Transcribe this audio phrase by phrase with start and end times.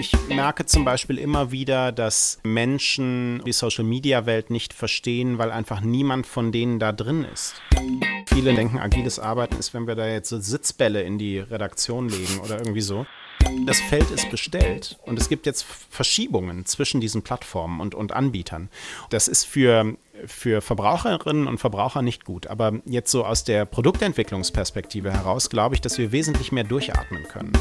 [0.00, 6.26] Ich merke zum Beispiel immer wieder, dass Menschen die Social-Media-Welt nicht verstehen, weil einfach niemand
[6.26, 7.60] von denen da drin ist.
[8.26, 12.38] Viele denken, agiles Arbeiten ist, wenn wir da jetzt so Sitzbälle in die Redaktion legen
[12.44, 13.06] oder irgendwie so.
[13.66, 18.68] Das Feld ist bestellt und es gibt jetzt Verschiebungen zwischen diesen Plattformen und, und Anbietern.
[19.10, 19.96] Das ist für,
[20.26, 22.46] für Verbraucherinnen und Verbraucher nicht gut.
[22.46, 27.52] Aber jetzt so aus der Produktentwicklungsperspektive heraus glaube ich, dass wir wesentlich mehr durchatmen können.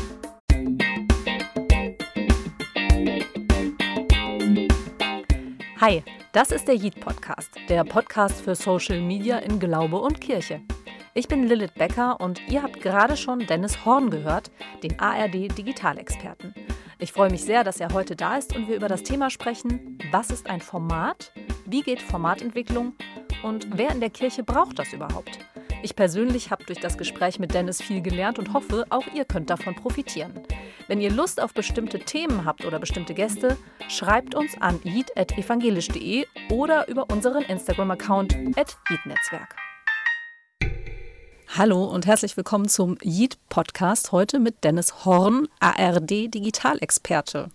[5.80, 10.60] Hi, das ist der Yeet Podcast, der Podcast für Social Media in Glaube und Kirche.
[11.14, 14.50] Ich bin Lilith Becker und ihr habt gerade schon Dennis Horn gehört,
[14.82, 16.56] den ARD Digitalexperten.
[16.98, 20.00] Ich freue mich sehr, dass er heute da ist und wir über das Thema sprechen,
[20.10, 21.32] was ist ein Format,
[21.68, 22.94] wie geht Formatentwicklung
[23.44, 25.38] und wer in der Kirche braucht das überhaupt?
[25.84, 29.50] Ich persönlich habe durch das Gespräch mit Dennis viel gelernt und hoffe, auch ihr könnt
[29.50, 30.34] davon profitieren.
[30.88, 36.88] Wenn ihr Lust auf bestimmte Themen habt oder bestimmte Gäste, schreibt uns an eat.evangelisch.de oder
[36.88, 39.56] über unseren Instagram-Account @eatnetzwerk.
[41.56, 47.50] Hallo und herzlich willkommen zum Yeet Podcast heute mit Dennis Horn, ARD Digitalexperte.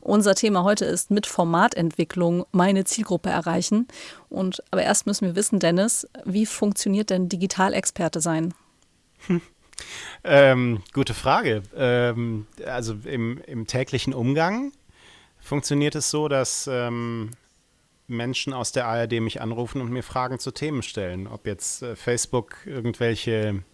[0.00, 3.88] Unser Thema heute ist mit Formatentwicklung meine Zielgruppe erreichen.
[4.28, 8.54] Und aber erst müssen wir wissen, Dennis, wie funktioniert denn Digitalexperte sein?
[9.26, 9.40] Hm.
[10.22, 11.62] Ähm, gute Frage.
[11.74, 14.70] Ähm, also im, im, täglichen Umgang
[15.40, 17.30] funktioniert es so, dass ähm,
[18.06, 21.26] Menschen aus der ARD mich anrufen und mir Fragen zu Themen stellen.
[21.26, 23.64] Ob jetzt äh, Facebook irgendwelche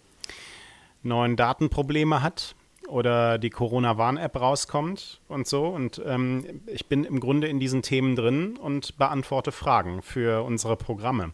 [1.03, 2.55] neuen Datenprobleme hat
[2.89, 5.67] oder die Corona-Warn-App rauskommt und so.
[5.67, 10.77] Und ähm, ich bin im Grunde in diesen Themen drin und beantworte Fragen für unsere
[10.77, 11.33] Programme.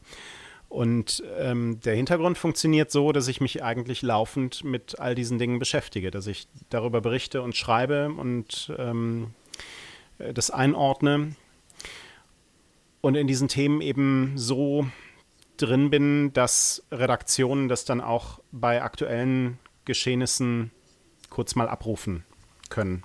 [0.69, 5.61] Und ähm, der Hintergrund funktioniert so, dass ich mich eigentlich laufend mit all diesen Dingen
[5.61, 9.35] beschäftige, dass ich darüber berichte und schreibe und ähm,
[10.19, 11.37] das einordne
[13.01, 14.87] und in diesen Themen eben so
[15.57, 20.73] drin bin, dass Redaktionen das dann auch bei aktuellen Geschehnissen
[21.35, 22.25] kurz mal abrufen
[22.71, 23.03] können.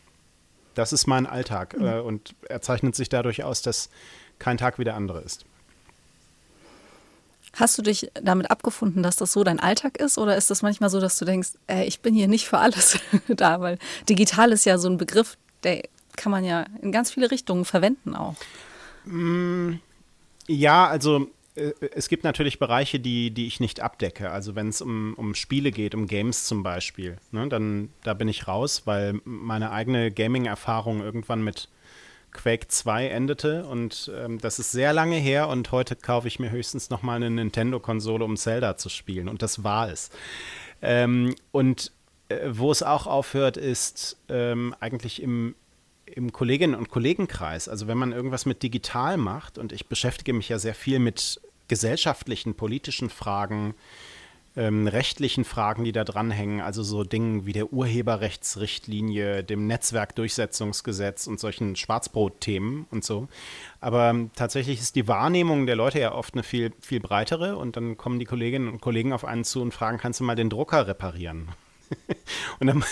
[0.75, 1.85] Das ist mein Alltag mhm.
[1.85, 3.90] äh, und er zeichnet sich dadurch aus, dass
[4.38, 5.45] kein Tag wie der andere ist.
[7.53, 10.19] Hast du dich damit abgefunden, dass das so dein Alltag ist?
[10.19, 13.00] Oder ist das manchmal so, dass du denkst, ey, ich bin hier nicht für alles
[13.28, 13.62] da?
[13.62, 15.81] Weil digital ist ja so ein Begriff, der
[16.16, 18.35] kann man ja in ganz viele Richtungen verwenden auch.
[19.06, 19.79] Mm,
[20.46, 24.32] ja, also äh, es gibt natürlich Bereiche, die, die ich nicht abdecke.
[24.32, 28.28] Also wenn es um, um Spiele geht, um Games zum Beispiel, ne, dann da bin
[28.28, 31.70] ich raus, weil meine eigene Gaming-Erfahrung irgendwann mit
[32.32, 36.52] Quake 2 endete und ähm, das ist sehr lange her und heute kaufe ich mir
[36.52, 40.12] höchstens noch mal eine Nintendo-Konsole, um Zelda zu spielen und das war es.
[40.82, 41.92] Ähm, und
[42.30, 45.56] äh, wo es auch aufhört, ist ähm, eigentlich im,
[46.16, 47.70] im Kolleginnen- und Kollegenkreis.
[47.70, 51.42] Also wenn man irgendwas mit digital macht und ich beschäftige mich ja sehr viel mit
[51.68, 53.75] gesellschaftlichen, politischen Fragen,
[54.56, 61.40] ähm, rechtlichen Fragen, die da dranhängen, also so Dingen wie der Urheberrechtsrichtlinie, dem Netzwerkdurchsetzungsgesetz und
[61.40, 63.28] solchen Schwarzbrotthemen und so.
[63.80, 67.78] Aber ähm, tatsächlich ist die Wahrnehmung der Leute ja oft eine viel, viel breitere und
[67.78, 70.50] dann kommen die Kolleginnen und Kollegen auf einen zu und fragen, kannst du mal den
[70.50, 71.50] Drucker reparieren?
[72.60, 72.84] Und dann,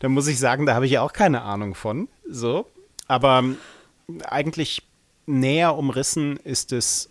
[0.00, 2.08] dann muss ich sagen, da habe ich ja auch keine Ahnung von.
[2.28, 2.66] So.
[3.08, 3.56] Aber ähm,
[4.24, 4.82] eigentlich
[5.26, 7.10] näher umrissen ist es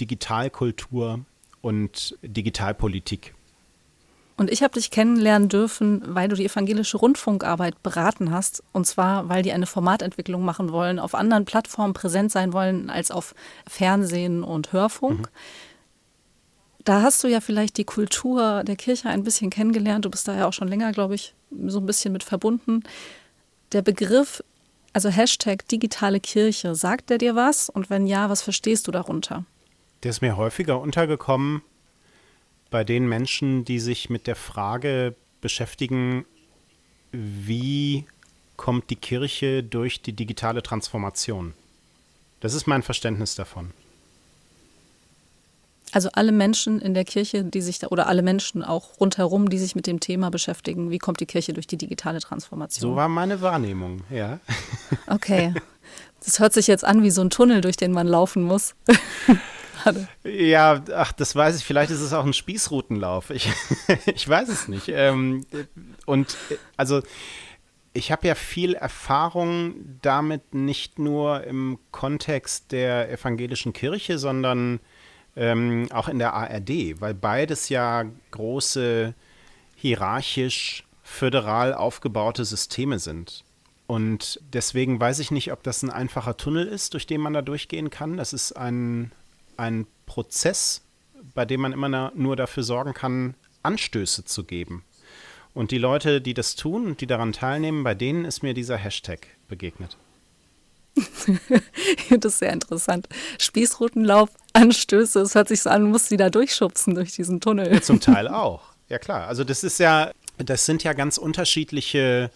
[0.00, 1.20] Digitalkultur
[1.60, 3.34] und Digitalpolitik.
[4.38, 8.62] Und ich habe dich kennenlernen dürfen, weil du die evangelische Rundfunkarbeit beraten hast.
[8.72, 13.10] Und zwar, weil die eine Formatentwicklung machen wollen, auf anderen Plattformen präsent sein wollen als
[13.10, 13.34] auf
[13.66, 15.18] Fernsehen und Hörfunk.
[15.18, 15.26] Mhm.
[16.88, 20.06] Da hast du ja vielleicht die Kultur der Kirche ein bisschen kennengelernt.
[20.06, 21.34] Du bist da ja auch schon länger, glaube ich,
[21.66, 22.82] so ein bisschen mit verbunden.
[23.72, 24.42] Der Begriff,
[24.94, 27.68] also Hashtag digitale Kirche, sagt der dir was?
[27.68, 29.44] Und wenn ja, was verstehst du darunter?
[30.02, 31.60] Der ist mir häufiger untergekommen
[32.70, 36.24] bei den Menschen, die sich mit der Frage beschäftigen,
[37.12, 38.06] wie
[38.56, 41.52] kommt die Kirche durch die digitale Transformation.
[42.40, 43.74] Das ist mein Verständnis davon.
[45.92, 49.58] Also alle Menschen in der Kirche, die sich da, oder alle Menschen auch rundherum, die
[49.58, 52.90] sich mit dem Thema beschäftigen, wie kommt die Kirche durch die digitale Transformation?
[52.90, 54.40] So war meine Wahrnehmung, ja.
[55.06, 55.54] Okay.
[56.24, 58.74] Das hört sich jetzt an wie so ein Tunnel, durch den man laufen muss.
[60.24, 61.64] Ja, ach, das weiß ich.
[61.64, 63.30] Vielleicht ist es auch ein Spießrutenlauf.
[63.30, 63.48] Ich,
[64.06, 64.88] ich weiß es nicht.
[64.88, 65.46] Ähm,
[66.04, 66.36] und
[66.76, 67.00] also
[67.92, 74.80] ich habe ja viel Erfahrung damit, nicht nur im Kontext der evangelischen Kirche, sondern
[75.38, 79.14] ähm, auch in der ARD, weil beides ja große
[79.76, 83.44] hierarchisch föderal aufgebaute Systeme sind.
[83.86, 87.40] Und deswegen weiß ich nicht, ob das ein einfacher Tunnel ist, durch den man da
[87.40, 88.16] durchgehen kann.
[88.18, 89.12] Das ist ein,
[89.56, 90.82] ein Prozess,
[91.34, 94.84] bei dem man immer nur dafür sorgen kann, Anstöße zu geben.
[95.54, 98.76] Und die Leute, die das tun und die daran teilnehmen, bei denen ist mir dieser
[98.76, 99.96] Hashtag begegnet.
[102.10, 103.08] das ist sehr interessant.
[103.38, 107.82] Spießrutenlauf, Anstöße, es hört sich so an, muss sie da durchschubsen durch diesen Tunnel.
[107.82, 108.62] Zum Teil auch.
[108.88, 109.26] Ja klar.
[109.28, 112.30] Also das ist ja, das sind ja ganz unterschiedliche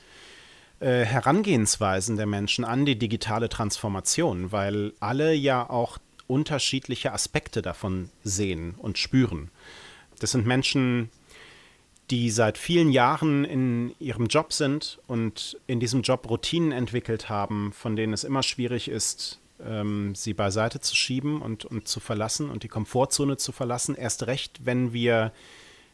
[0.81, 8.11] äh, Herangehensweisen der Menschen an die digitale Transformation, weil alle ja auch unterschiedliche Aspekte davon
[8.25, 9.50] sehen und spüren.
[10.19, 11.11] Das sind Menschen,
[12.11, 17.73] die seit vielen Jahren in ihrem Job sind und in diesem Job Routinen entwickelt haben,
[17.73, 22.51] von denen es immer schwierig ist, ähm, sie beiseite zu schieben und, und zu verlassen
[22.51, 23.95] und die Komfortzone zu verlassen.
[23.95, 25.33] Erst recht, wenn wir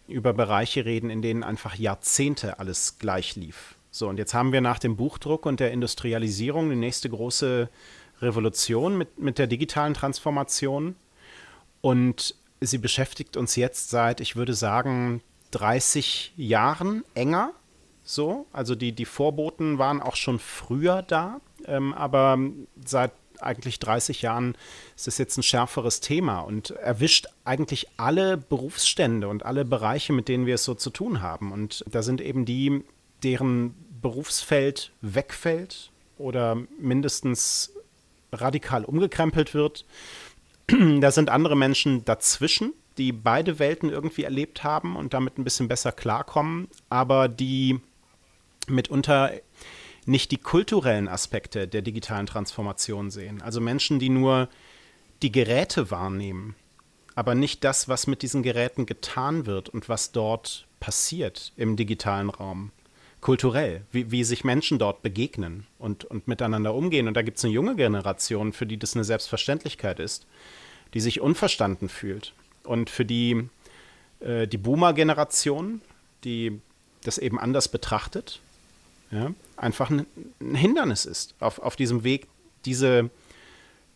[0.08, 3.76] über Bereiche reden, in denen einfach Jahrzehnte alles gleich lief.
[3.90, 7.68] So, und jetzt haben wir nach dem Buchdruck und der Industrialisierung die nächste große
[8.20, 10.96] Revolution mit, mit der digitalen Transformation.
[11.80, 17.52] Und sie beschäftigt uns jetzt seit, ich würde sagen, 30 Jahren enger.
[18.02, 22.38] So, also die, die Vorboten waren auch schon früher da, ähm, aber
[22.84, 24.56] seit eigentlich 30 Jahren
[24.96, 30.28] ist es jetzt ein schärferes Thema und erwischt eigentlich alle Berufsstände und alle Bereiche, mit
[30.28, 31.52] denen wir es so zu tun haben.
[31.52, 32.82] Und da sind eben die
[33.22, 37.72] deren Berufsfeld wegfällt oder mindestens
[38.32, 39.84] radikal umgekrempelt wird.
[41.00, 45.68] da sind andere Menschen dazwischen, die beide Welten irgendwie erlebt haben und damit ein bisschen
[45.68, 47.80] besser klarkommen, aber die
[48.66, 49.32] mitunter
[50.04, 53.42] nicht die kulturellen Aspekte der digitalen Transformation sehen.
[53.42, 54.48] Also Menschen, die nur
[55.22, 56.54] die Geräte wahrnehmen,
[57.14, 62.30] aber nicht das, was mit diesen Geräten getan wird und was dort passiert im digitalen
[62.30, 62.70] Raum
[63.20, 67.08] kulturell, wie, wie sich Menschen dort begegnen und, und miteinander umgehen.
[67.08, 70.26] Und da gibt es eine junge Generation, für die das eine Selbstverständlichkeit ist,
[70.94, 72.32] die sich unverstanden fühlt.
[72.68, 73.48] Und für die,
[74.20, 75.80] äh, die Boomer-Generation,
[76.24, 76.60] die
[77.02, 78.40] das eben anders betrachtet,
[79.10, 80.06] ja, einfach ein,
[80.40, 82.26] ein, Hindernis ist, auf, auf diesem Weg
[82.66, 83.08] diese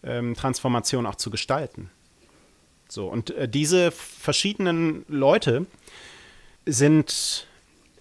[0.03, 1.91] ähm, Transformation auch zu gestalten.
[2.89, 5.67] So, und äh, diese verschiedenen Leute
[6.65, 7.47] sind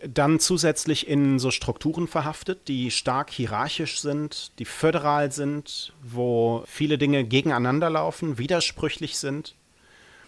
[0.08, 6.98] dann zusätzlich in so Strukturen verhaftet, die stark hierarchisch sind, die föderal sind, wo viele
[6.98, 9.56] Dinge gegeneinander laufen, widersprüchlich sind.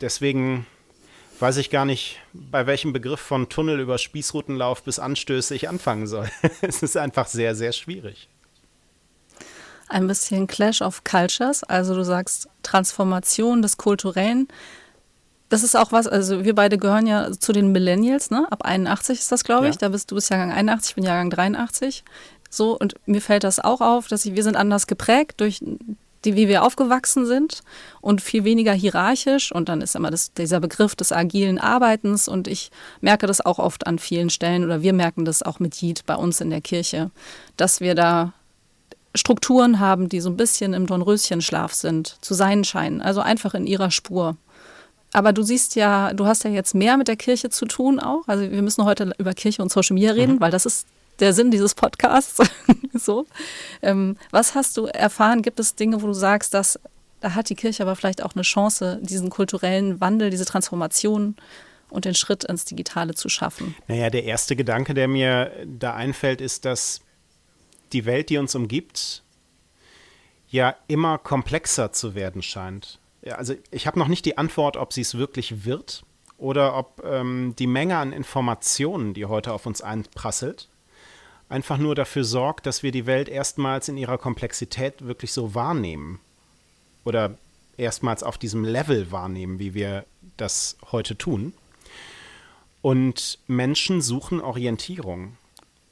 [0.04, 0.66] Deswegen
[1.40, 6.08] weiß ich gar nicht, bei welchem Begriff von Tunnel über Spießrutenlauf bis Anstöße ich anfangen
[6.08, 6.30] soll.
[6.62, 8.28] es ist einfach sehr, sehr schwierig.
[9.88, 14.50] Ein bisschen Clash of Cultures, also du sagst Transformation des Kulturellen
[15.54, 18.48] das ist auch was, also wir beide gehören ja zu den Millennials, ne?
[18.50, 19.76] Ab 81 ist das, glaube ich.
[19.76, 19.82] Ja.
[19.82, 22.04] Da bist du bist Jahrgang 81, ich bin Jahrgang 83.
[22.50, 25.64] So, und mir fällt das auch auf, dass ich, wir sind anders geprägt durch
[26.25, 27.62] die, wie wir aufgewachsen sind
[28.02, 29.52] und viel weniger hierarchisch.
[29.52, 32.28] Und dann ist immer das, dieser Begriff des agilen Arbeitens.
[32.28, 32.72] Und ich
[33.02, 36.16] merke das auch oft an vielen Stellen oder wir merken das auch mit Jid bei
[36.16, 37.12] uns in der Kirche,
[37.58, 38.34] dass wir da
[39.16, 43.02] Strukturen haben, die so ein bisschen im Dornröschenschlaf sind, zu sein scheinen.
[43.02, 44.38] Also einfach in ihrer Spur.
[45.14, 48.28] Aber du siehst ja, du hast ja jetzt mehr mit der Kirche zu tun auch.
[48.28, 50.42] Also wir müssen heute über Kirche und Social Media reden, mhm.
[50.42, 50.88] weil das ist
[51.19, 52.42] der Sinn dieses Podcasts.
[52.94, 53.25] so.
[53.81, 55.41] Ähm, was hast du erfahren?
[55.41, 56.79] Gibt es Dinge, wo du sagst, dass
[57.24, 61.38] da hat die Kirche aber vielleicht auch eine Chance, diesen kulturellen Wandel, diese Transformation
[61.89, 63.75] und den Schritt ins Digitale zu schaffen?
[63.88, 67.00] Naja, der erste Gedanke, der mir da einfällt, ist, dass
[67.93, 69.24] die Welt, die uns umgibt,
[70.50, 73.00] ja immer komplexer zu werden scheint.
[73.25, 76.03] Also ich habe noch nicht die Antwort, ob sie es wirklich wird
[76.38, 80.67] oder ob ähm, die Menge an Informationen, die heute auf uns einprasselt,
[81.50, 86.20] einfach nur dafür sorgt, dass wir die Welt erstmals in ihrer Komplexität wirklich so wahrnehmen.
[87.06, 87.38] Oder
[87.78, 90.06] erstmals auf diesem Level wahrnehmen, wie wir
[90.38, 91.54] das heute tun.
[92.82, 95.38] Und Menschen suchen Orientierung.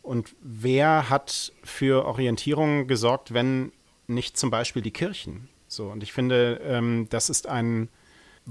[0.01, 3.71] Und wer hat für Orientierung gesorgt, wenn
[4.07, 5.47] nicht zum Beispiel die Kirchen?
[5.67, 7.87] So, und ich finde, ähm, das ist ein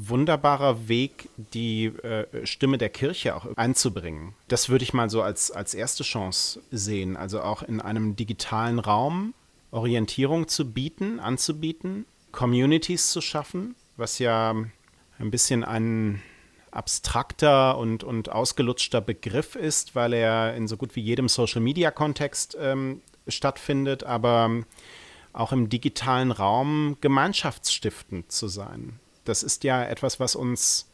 [0.09, 4.35] wunderbarer Weg, die äh, Stimme der Kirche auch einzubringen.
[4.49, 7.17] Das würde ich mal so als, als erste Chance sehen.
[7.17, 9.35] Also auch in einem digitalen Raum
[9.71, 14.55] Orientierung zu bieten, anzubieten, Communities zu schaffen, was ja
[15.19, 16.23] ein bisschen ein
[16.71, 23.03] abstrakter und, und ausgelutschter Begriff ist, weil er in so gut wie jedem Social-Media-Kontext ähm,
[23.27, 24.05] stattfindet.
[24.05, 24.51] Aber
[25.33, 28.99] auch im digitalen Raum gemeinschaftsstiftend zu sein.
[29.25, 30.87] Das ist ja etwas, was uns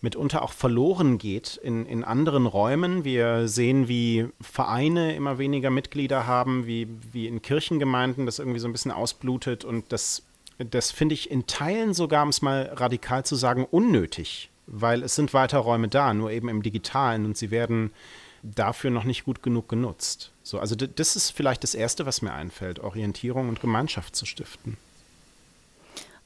[0.00, 3.04] mitunter auch verloren geht in, in anderen Räumen.
[3.04, 8.68] Wir sehen, wie Vereine immer weniger Mitglieder haben, wie, wie in Kirchengemeinden das irgendwie so
[8.68, 9.64] ein bisschen ausblutet.
[9.64, 10.22] Und das,
[10.58, 15.14] das finde ich in Teilen sogar, um es mal radikal zu sagen, unnötig, weil es
[15.14, 17.90] sind weiter Räume da, nur eben im digitalen und sie werden
[18.42, 20.30] dafür noch nicht gut genug genutzt.
[20.42, 24.76] So, also das ist vielleicht das Erste, was mir einfällt, Orientierung und Gemeinschaft zu stiften.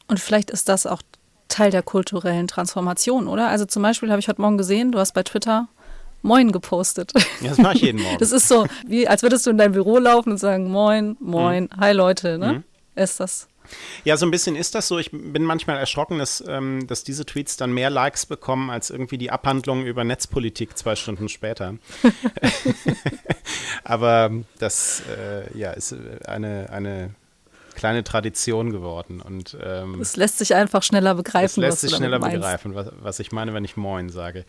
[0.06, 1.02] Und vielleicht ist das auch
[1.50, 3.49] Teil der kulturellen Transformation, oder?
[3.49, 5.69] Also zum Beispiel habe ich heute Morgen gesehen, du hast bei Twitter
[6.23, 7.12] Moin gepostet.
[7.40, 8.19] Ja, das mache ich jeden Morgen.
[8.19, 11.64] Das ist so, wie als würdest du in dein Büro laufen und sagen, Moin, Moin,
[11.64, 11.80] mhm.
[11.80, 12.52] hi Leute, ne?
[12.52, 12.64] Mhm.
[12.95, 13.49] Ist das
[14.04, 14.99] ja, so ein bisschen ist das so.
[14.99, 19.19] Ich bin manchmal erschrocken, dass, ähm, dass diese Tweets dann mehr Likes bekommen als irgendwie
[19.19, 21.76] die Abhandlung über Netzpolitik zwei Stunden später.
[23.85, 25.95] Aber das äh, ja, ist
[26.26, 27.11] eine, eine
[27.80, 29.22] kleine Tradition geworden.
[29.22, 31.62] Und, ähm, es lässt sich einfach schneller begreifen.
[31.64, 34.44] Es lässt sich schneller begreifen, was, was, ich meine, wenn ich Moin sage.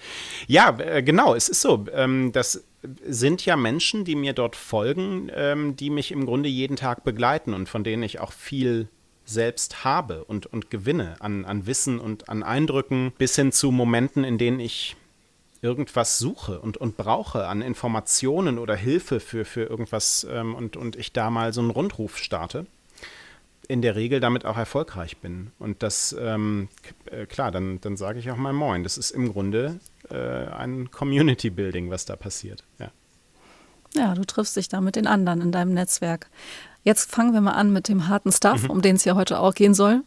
[0.48, 1.86] Ja, äh, genau, es ist so.
[1.94, 2.66] Ähm, das
[3.08, 7.54] sind ja Menschen, die mir dort folgen, ähm, die mich im Grunde jeden Tag begleiten
[7.54, 8.90] und von denen ich auch viel
[9.24, 14.26] selbst habe und, und gewinne an, an Wissen und an Eindrücken, bis hin zu Momenten,
[14.26, 14.98] in denen ich
[15.62, 20.98] irgendwas suche und, und brauche an Informationen oder Hilfe für, für irgendwas ähm, und, und
[20.98, 22.66] ich da mal so einen Rundruf starte,
[23.72, 25.52] in der Regel damit auch erfolgreich bin.
[25.58, 26.68] Und das, ähm,
[27.06, 28.84] äh, klar, dann, dann sage ich auch mal Moin.
[28.84, 32.66] Das ist im Grunde äh, ein Community Building, was da passiert.
[32.80, 32.92] Ja.
[33.94, 36.30] Ja, du triffst dich da mit den anderen in deinem Netzwerk.
[36.84, 38.70] Jetzt fangen wir mal an mit dem harten Stuff, mhm.
[38.72, 40.02] um den es ja heute auch gehen soll.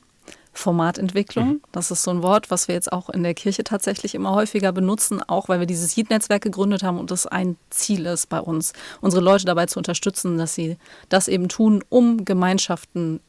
[0.53, 1.49] Formatentwicklung.
[1.49, 1.61] Mhm.
[1.73, 4.73] Das ist so ein Wort, was wir jetzt auch in der Kirche tatsächlich immer häufiger
[4.73, 8.73] benutzen, auch weil wir dieses Heat-Netzwerk gegründet haben und das ein Ziel ist bei uns,
[9.01, 10.77] unsere Leute dabei zu unterstützen, dass sie
[11.09, 13.21] das eben tun, um Gemeinschaften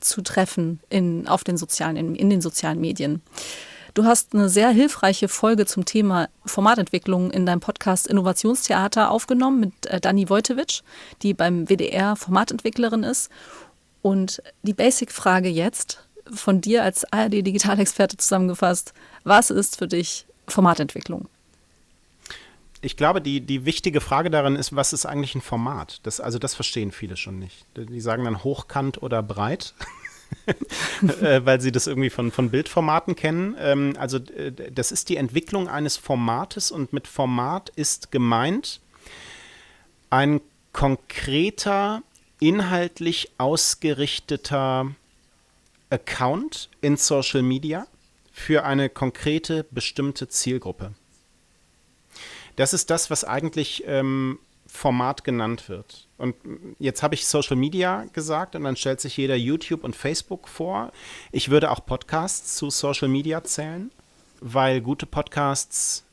[0.00, 3.22] zu treffen in, auf den sozialen, in, in den sozialen Medien.
[3.94, 9.86] Du hast eine sehr hilfreiche Folge zum Thema Formatentwicklung in deinem Podcast Innovationstheater aufgenommen mit
[9.86, 10.82] äh, Dani Wojtewitsch,
[11.22, 13.30] die beim WDR Formatentwicklerin ist.
[14.02, 18.92] Und die Basic-Frage jetzt von dir als ARD-Digitalexperte zusammengefasst.
[19.24, 21.28] Was ist für dich Formatentwicklung?
[22.82, 26.00] Ich glaube, die, die wichtige Frage darin ist, was ist eigentlich ein Format?
[26.02, 27.66] Das, also das verstehen viele schon nicht.
[27.76, 29.74] Die sagen dann hochkant oder breit.
[31.20, 33.56] äh, weil sie das irgendwie von, von Bildformaten kennen.
[33.58, 38.80] Ähm, also das ist die Entwicklung eines Formates und mit Format ist gemeint
[40.10, 40.40] ein
[40.72, 42.02] konkreter,
[42.40, 44.94] inhaltlich ausgerichteter
[45.90, 47.86] Account in Social Media
[48.32, 50.94] für eine konkrete, bestimmte Zielgruppe.
[52.56, 56.08] Das ist das, was eigentlich ähm, Format genannt wird.
[56.18, 56.34] Und
[56.78, 60.92] jetzt habe ich Social Media gesagt und dann stellt sich jeder YouTube und Facebook vor.
[61.32, 63.90] Ich würde auch Podcasts zu Social Media zählen,
[64.40, 66.04] weil gute Podcasts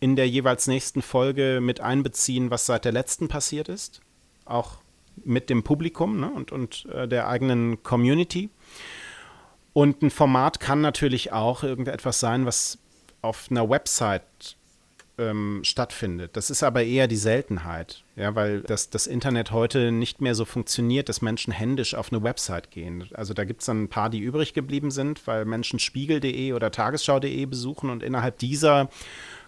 [0.00, 4.00] in der jeweils nächsten Folge mit einbeziehen, was seit der letzten passiert ist.
[4.44, 4.78] Auch
[5.24, 8.50] mit dem Publikum ne, und, und äh, der eigenen Community.
[9.72, 12.78] Und ein Format kann natürlich auch irgendetwas sein, was
[13.22, 14.56] auf einer Website
[15.18, 16.36] ähm, stattfindet.
[16.36, 20.44] Das ist aber eher die Seltenheit, ja, weil das, das Internet heute nicht mehr so
[20.44, 23.08] funktioniert, dass Menschen händisch auf eine Website gehen.
[23.14, 26.70] Also da gibt es dann ein paar, die übrig geblieben sind, weil Menschen spiegel.de oder
[26.70, 28.90] tagesschau.de besuchen und innerhalb dieser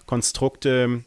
[0.07, 1.05] Konstrukte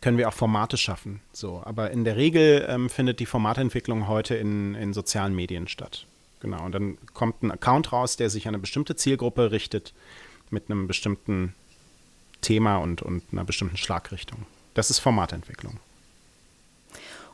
[0.00, 1.20] können wir auch Formate schaffen.
[1.32, 6.06] So, aber in der Regel ähm, findet die Formatentwicklung heute in, in sozialen Medien statt.
[6.40, 9.94] Genau, und dann kommt ein Account raus, der sich an eine bestimmte Zielgruppe richtet
[10.50, 11.54] mit einem bestimmten
[12.44, 14.46] Thema und, und einer bestimmten Schlagrichtung.
[14.74, 15.78] Das ist Formatentwicklung.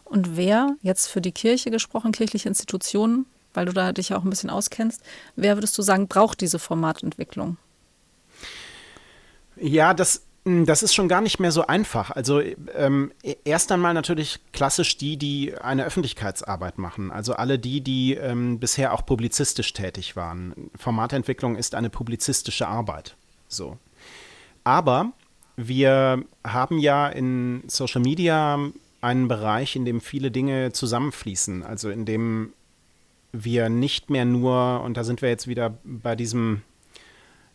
[0.05, 4.25] Und wer, jetzt für die Kirche gesprochen, kirchliche Institutionen, weil du da dich ja auch
[4.25, 5.03] ein bisschen auskennst,
[5.37, 7.57] wer würdest du sagen, braucht diese Formatentwicklung?
[9.57, 12.11] Ja, das, hm, das ist schon gar nicht mehr so einfach.
[12.11, 12.41] Also
[12.75, 17.11] ähm, e-, erst einmal natürlich klassisch die, die eine Öffentlichkeitsarbeit machen.
[17.11, 20.71] Also alle die, die ähm, bisher auch publizistisch tätig waren.
[20.77, 23.17] Formatentwicklung ist eine publizistische Arbeit.
[23.49, 23.79] So.
[24.65, 25.13] Aber
[25.57, 28.59] wir haben ja in Social Media
[29.01, 31.63] einen Bereich, in dem viele Dinge zusammenfließen.
[31.63, 32.53] Also in dem
[33.33, 36.63] wir nicht mehr nur, und da sind wir jetzt wieder bei diesem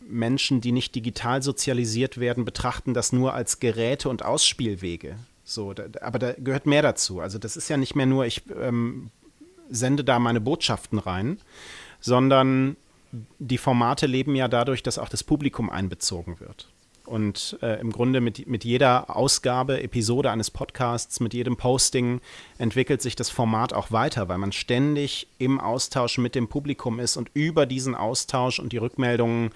[0.08, 5.16] Menschen, die nicht digital sozialisiert werden, betrachten das nur als Geräte und Ausspielwege.
[5.44, 7.20] So, da, aber da gehört mehr dazu.
[7.20, 9.10] Also das ist ja nicht mehr nur, ich ähm,
[9.68, 11.38] sende da meine Botschaften rein,
[12.00, 12.76] sondern
[13.38, 16.68] die Formate leben ja dadurch, dass auch das Publikum einbezogen wird.
[17.06, 22.20] Und äh, im Grunde mit, mit jeder Ausgabe, Episode eines Podcasts, mit jedem Posting
[22.58, 27.16] entwickelt sich das Format auch weiter, weil man ständig im Austausch mit dem Publikum ist
[27.16, 29.50] und über diesen Austausch und die Rückmeldungen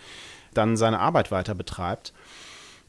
[0.55, 2.13] dann seine Arbeit weiter betreibt.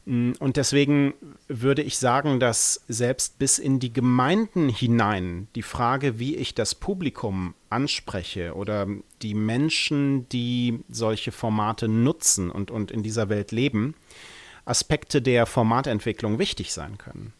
[0.04, 1.14] Mm, und deswegen
[1.48, 6.74] würde ich sagen, dass selbst bis in die Gemeinden hinein die Frage, wie ich das
[6.74, 8.86] Publikum anspreche oder
[9.22, 13.94] die Menschen, die solche Formate nutzen und, und in dieser Welt leben,
[14.64, 17.32] Aspekte der Formatentwicklung wichtig sein können.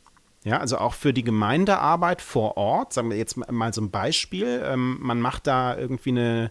[0.45, 4.63] Ja, also auch für die Gemeindearbeit vor Ort, sagen wir jetzt mal so ein Beispiel,
[4.65, 6.51] ähm, man macht da irgendwie eine,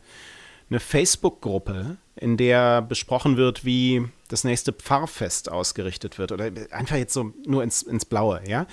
[0.69, 7.13] eine Facebook-Gruppe, in der besprochen wird, wie das nächste Pfarrfest ausgerichtet wird oder einfach jetzt
[7.13, 8.65] so nur ins, ins Blaue, ja,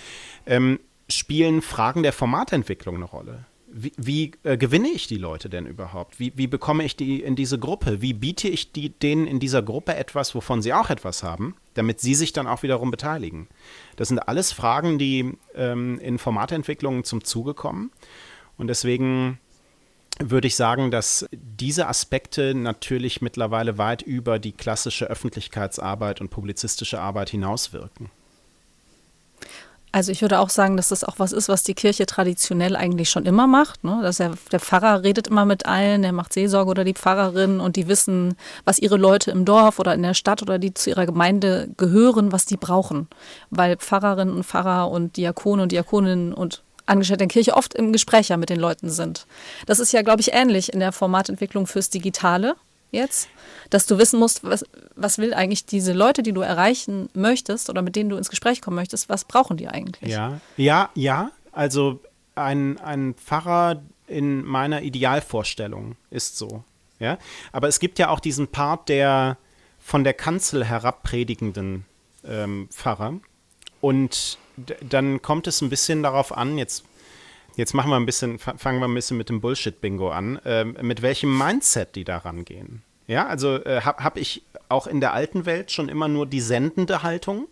[0.47, 0.78] ähm,
[1.09, 3.47] spielen Fragen der Formatentwicklung eine Rolle.
[3.71, 6.19] Wie, wie äh, gewinne ich die Leute denn überhaupt?
[6.21, 8.00] Wie, wie bekomme ich die in diese Gruppe?
[8.00, 12.00] Wie biete ich die, denen in dieser Gruppe etwas, wovon sie auch etwas haben, damit
[12.00, 13.49] sie sich dann auch wiederum beteiligen?
[13.97, 17.90] Das sind alles Fragen, die ähm, in Formatentwicklungen zum Zuge kommen.
[18.56, 19.38] Und deswegen
[20.20, 27.00] würde ich sagen, dass diese Aspekte natürlich mittlerweile weit über die klassische Öffentlichkeitsarbeit und publizistische
[27.00, 28.11] Arbeit hinauswirken.
[29.90, 33.11] Also ich würde auch sagen, dass das auch was ist, was die Kirche traditionell eigentlich
[33.11, 33.85] schon immer macht.
[33.85, 34.00] Ne?
[34.02, 37.76] Dass er, der Pfarrer redet immer mit allen, der macht Seelsorge oder die Pfarrerin und
[37.76, 41.07] die wissen, was ihre Leute im Dorf oder in der Stadt oder die zu ihrer
[41.07, 43.09] Gemeinde gehören, was die brauchen.
[43.50, 48.28] Weil Pfarrerinnen und Pfarrer und Diakone und Diakoninnen und Angestellte der Kirche oft im Gespräch
[48.28, 49.26] ja mit den Leuten sind.
[49.66, 52.57] Das ist ja, glaube ich, ähnlich in der Formatentwicklung fürs Digitale
[52.90, 53.28] jetzt,
[53.71, 54.64] dass du wissen musst, was,
[54.97, 58.62] was will eigentlich diese Leute, die du erreichen möchtest oder mit denen du ins Gespräch
[58.62, 60.11] kommen möchtest, was brauchen die eigentlich?
[60.11, 61.30] Ja, ja, ja.
[61.52, 62.00] Also
[62.35, 66.64] ein, ein Pfarrer in meiner Idealvorstellung ist so.
[66.99, 67.18] Ja?
[67.52, 69.37] Aber es gibt ja auch diesen Part der
[69.78, 71.85] von der Kanzel herabpredigenden
[72.25, 73.14] ähm, Pfarrer.
[73.80, 74.38] Und
[74.80, 76.85] dann kommt es ein bisschen darauf an, jetzt,
[77.58, 81.02] jetzt machen wir ein bisschen, fangen wir ein bisschen mit dem Bullshit-Bingo an, äh, mit
[81.02, 82.82] welchem Mindset die da rangehen.
[83.08, 86.40] Ja, also äh, habe hab ich auch in der alten Welt schon immer nur die
[86.40, 87.48] sendende Haltung?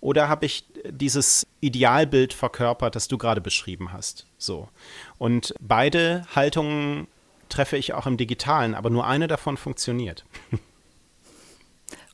[0.00, 4.26] Oder habe ich dieses Idealbild verkörpert, das du gerade beschrieben hast?
[4.38, 4.68] So.
[5.18, 7.06] Und beide Haltungen
[7.50, 10.24] treffe ich auch im Digitalen, aber nur eine davon funktioniert.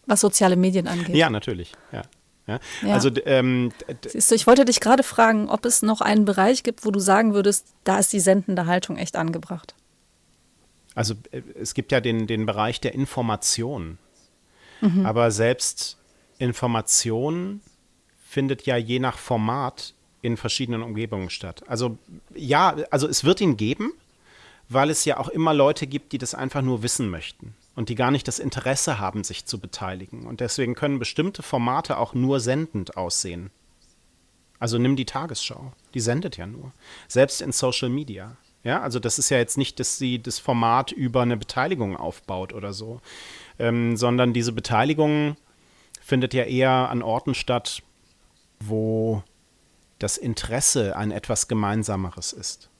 [0.07, 1.15] Was soziale Medien angeht.
[1.15, 1.73] Ja, natürlich.
[1.93, 2.03] Ja.
[2.47, 2.61] Ja?
[2.83, 2.95] ja.
[2.95, 3.73] Also, ähm,
[4.07, 7.01] Siehst du, ich wollte dich gerade fragen, ob es noch einen Bereich gibt, wo du
[7.01, 9.75] sagen würdest, da ist die sendende Haltung echt angebracht.
[10.95, 13.99] Also äh, es gibt ja den, den Bereich der Information.
[14.81, 15.07] Mhm.
[15.07, 15.99] Aber selbst
[16.39, 17.61] Information
[18.29, 21.63] findet ja je nach Format in verschiedenen Umgebungen statt.
[21.67, 21.99] Also
[22.35, 23.93] ja, also es wird ihn geben,
[24.69, 27.95] weil es ja auch immer Leute gibt, die das einfach nur wissen möchten und die
[27.95, 30.27] gar nicht das Interesse haben, sich zu beteiligen.
[30.27, 33.51] Und deswegen können bestimmte Formate auch nur sendend aussehen.
[34.59, 36.73] Also nimm die Tagesschau, die sendet ja nur.
[37.07, 38.37] Selbst in Social Media.
[38.65, 42.53] Ja, also das ist ja jetzt nicht, dass sie das Format über eine Beteiligung aufbaut
[42.53, 43.01] oder so,
[43.59, 45.37] ähm, sondern diese Beteiligung
[46.01, 47.83] findet ja eher an Orten statt,
[48.59, 49.23] wo
[49.99, 52.71] das Interesse ein etwas Gemeinsameres ist.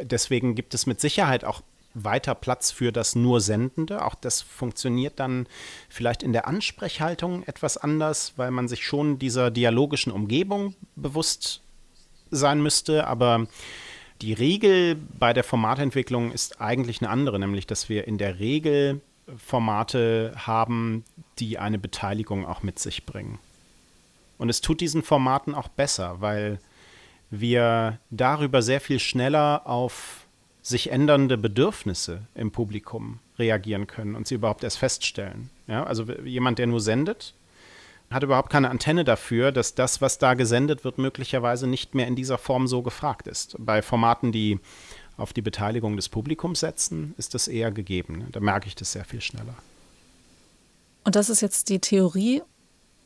[0.00, 1.62] Deswegen gibt es mit Sicherheit auch
[1.94, 4.04] weiter Platz für das nur Sendende.
[4.04, 5.46] Auch das funktioniert dann
[5.88, 11.62] vielleicht in der Ansprechhaltung etwas anders, weil man sich schon dieser dialogischen Umgebung bewusst
[12.30, 13.06] sein müsste.
[13.06, 13.46] Aber
[14.22, 19.00] die Regel bei der Formatentwicklung ist eigentlich eine andere, nämlich dass wir in der Regel
[19.36, 21.04] Formate haben,
[21.38, 23.38] die eine Beteiligung auch mit sich bringen.
[24.38, 26.58] Und es tut diesen Formaten auch besser, weil
[27.30, 30.19] wir darüber sehr viel schneller auf
[30.62, 35.50] sich ändernde Bedürfnisse im Publikum reagieren können und sie überhaupt erst feststellen.
[35.66, 37.34] Ja, also jemand, der nur sendet,
[38.10, 42.16] hat überhaupt keine Antenne dafür, dass das, was da gesendet wird, möglicherweise nicht mehr in
[42.16, 43.56] dieser Form so gefragt ist.
[43.58, 44.58] Bei Formaten, die
[45.16, 48.26] auf die Beteiligung des Publikums setzen, ist das eher gegeben.
[48.32, 49.54] Da merke ich das sehr viel schneller.
[51.04, 52.42] Und das ist jetzt die Theorie.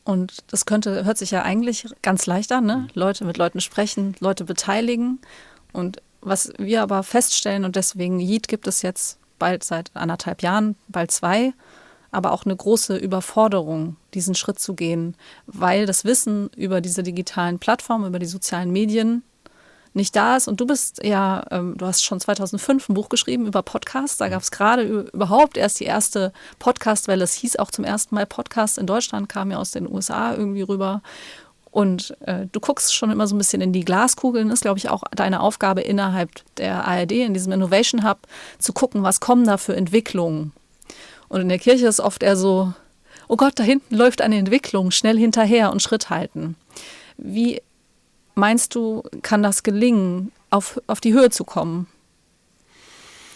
[0.03, 2.77] Und das könnte, hört sich ja eigentlich ganz leicht an, ne?
[2.77, 2.87] Mhm.
[2.93, 5.19] Leute mit Leuten sprechen, Leute beteiligen.
[5.71, 10.75] Und was wir aber feststellen, und deswegen Yeet gibt es jetzt bald seit anderthalb Jahren,
[10.87, 11.53] bald zwei,
[12.11, 15.15] aber auch eine große Überforderung, diesen Schritt zu gehen,
[15.47, 19.23] weil das Wissen über diese digitalen Plattformen, über die sozialen Medien
[19.95, 20.47] nicht da ist.
[20.47, 24.17] Und du bist ja, ähm, du hast schon 2005 ein Buch geschrieben über Podcasts.
[24.17, 27.23] Da gab es gerade überhaupt erst die erste Podcast-Welle.
[27.23, 30.61] Es hieß auch zum ersten Mal Podcast in Deutschland, kam ja aus den USA irgendwie
[30.63, 31.01] rüber.
[31.75, 34.49] Und äh, du guckst schon immer so ein bisschen in die Glaskugeln.
[34.49, 38.19] Ist, glaube ich, auch deine Aufgabe innerhalb der ARD, in diesem Innovation Hub,
[38.59, 40.53] zu gucken, was kommen da für Entwicklungen.
[41.27, 42.71] Und in der Kirche ist oft eher so,
[43.27, 46.55] oh Gott, da hinten läuft eine Entwicklung, schnell hinterher und Schritt halten.
[47.17, 47.61] Wie
[48.35, 51.87] meinst du, kann das gelingen, auf, auf die Höhe zu kommen,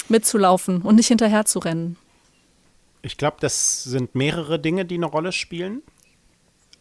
[0.08, 1.97] mitzulaufen und nicht hinterher zu rennen?
[3.02, 5.82] Ich glaube, das sind mehrere Dinge, die eine Rolle spielen.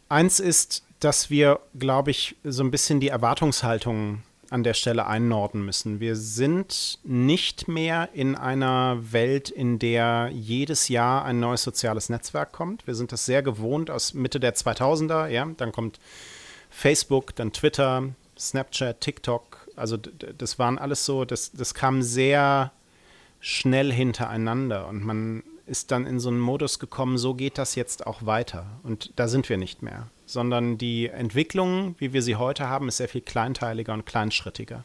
[0.09, 5.65] Eins ist, dass wir, glaube ich, so ein bisschen die Erwartungshaltung an der Stelle einnorden
[5.65, 6.01] müssen.
[6.01, 12.53] Wir sind nicht mehr in einer Welt, in der jedes Jahr ein neues soziales Netzwerk
[12.53, 12.87] kommt.
[12.87, 15.29] Wir sind das sehr gewohnt aus Mitte der 2000er.
[15.29, 16.01] Ja, dann kommt
[16.71, 18.05] Facebook, dann Twitter,
[18.39, 19.69] Snapchat, TikTok.
[19.77, 22.73] Also das waren alles so, das, das kam sehr
[23.41, 28.07] schnell hintereinander und man ist dann in so einen Modus gekommen, so geht das jetzt
[28.07, 28.67] auch weiter.
[28.83, 30.09] Und da sind wir nicht mehr.
[30.27, 34.85] Sondern die Entwicklung, wie wir sie heute haben, ist sehr viel kleinteiliger und kleinschrittiger.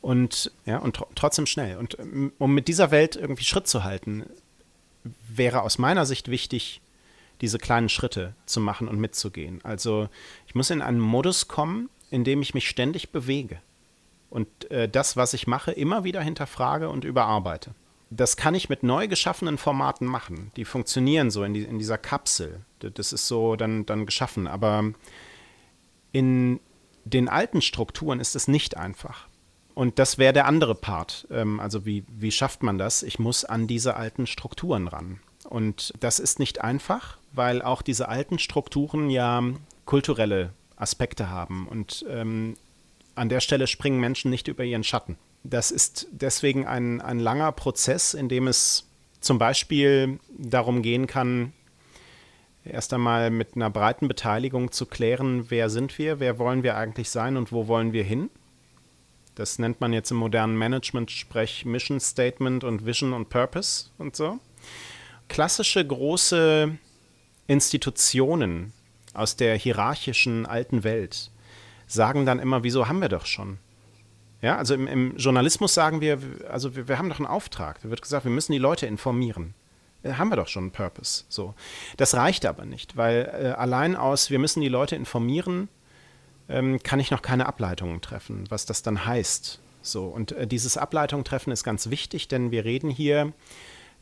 [0.00, 1.76] Und, ja, und tr trotzdem schnell.
[1.76, 4.24] Und ähm, um mit dieser Welt irgendwie Schritt zu halten,
[5.28, 6.80] wäre aus meiner Sicht wichtig,
[7.40, 9.60] diese kleinen Schritte zu machen und mitzugehen.
[9.64, 10.08] Also
[10.46, 13.60] ich muss in einen Modus kommen, in dem ich mich ständig bewege
[14.30, 17.74] und äh, das, was ich mache, immer wieder hinterfrage und überarbeite
[18.10, 20.50] das kann ich mit neu geschaffenen Formaten machen.
[20.56, 22.60] Die funktionieren so in, die, in dieser Kapsel.
[22.80, 24.46] Das ist so dann, dann geschaffen.
[24.46, 24.92] Aber
[26.12, 26.60] in
[27.04, 29.26] den alten Strukturen ist es nicht einfach.
[29.74, 31.26] Und das wäre der andere Part.
[31.30, 33.02] Ähm, also wie, wie schafft man das?
[33.02, 35.20] Ich muss an diese alten Strukturen ran.
[35.48, 39.42] Und das ist nicht einfach, weil auch diese alten Strukturen ja
[39.84, 41.68] kulturelle Aspekte haben.
[41.68, 42.56] Und ähm,
[43.14, 45.16] an der Stelle springen Menschen nicht über ihren Schatten.
[45.44, 48.88] Das ist deswegen ein, ein langer Prozess, in dem es
[49.20, 51.52] zum Beispiel darum gehen kann,
[52.64, 57.10] erst einmal mit einer breiten Beteiligung zu klären, wer sind wir, wer wollen wir eigentlich
[57.10, 58.30] sein und wo wollen wir hin.
[59.34, 64.38] Das nennt man jetzt im modernen Management-Sprech Mission Statement und Vision und Purpose und so.
[65.28, 66.76] Klassische große
[67.46, 68.72] Institutionen
[69.14, 71.30] aus der hierarchischen alten Welt
[71.86, 73.58] sagen dann immer, wieso haben wir doch schon?
[74.40, 77.80] Ja, also im, im Journalismus sagen wir, also wir, wir, haben doch einen Auftrag.
[77.82, 79.54] Da wird gesagt, wir müssen die Leute informieren.
[80.02, 81.24] Äh, haben wir doch schon einen Purpose.
[81.28, 81.54] So.
[81.96, 85.68] Das reicht aber nicht, weil äh, allein aus, wir müssen die Leute informieren,
[86.48, 89.60] ähm, kann ich noch keine Ableitungen treffen, was das dann heißt.
[89.82, 93.32] So, und äh, dieses Ableitung treffen ist ganz wichtig, denn wir reden hier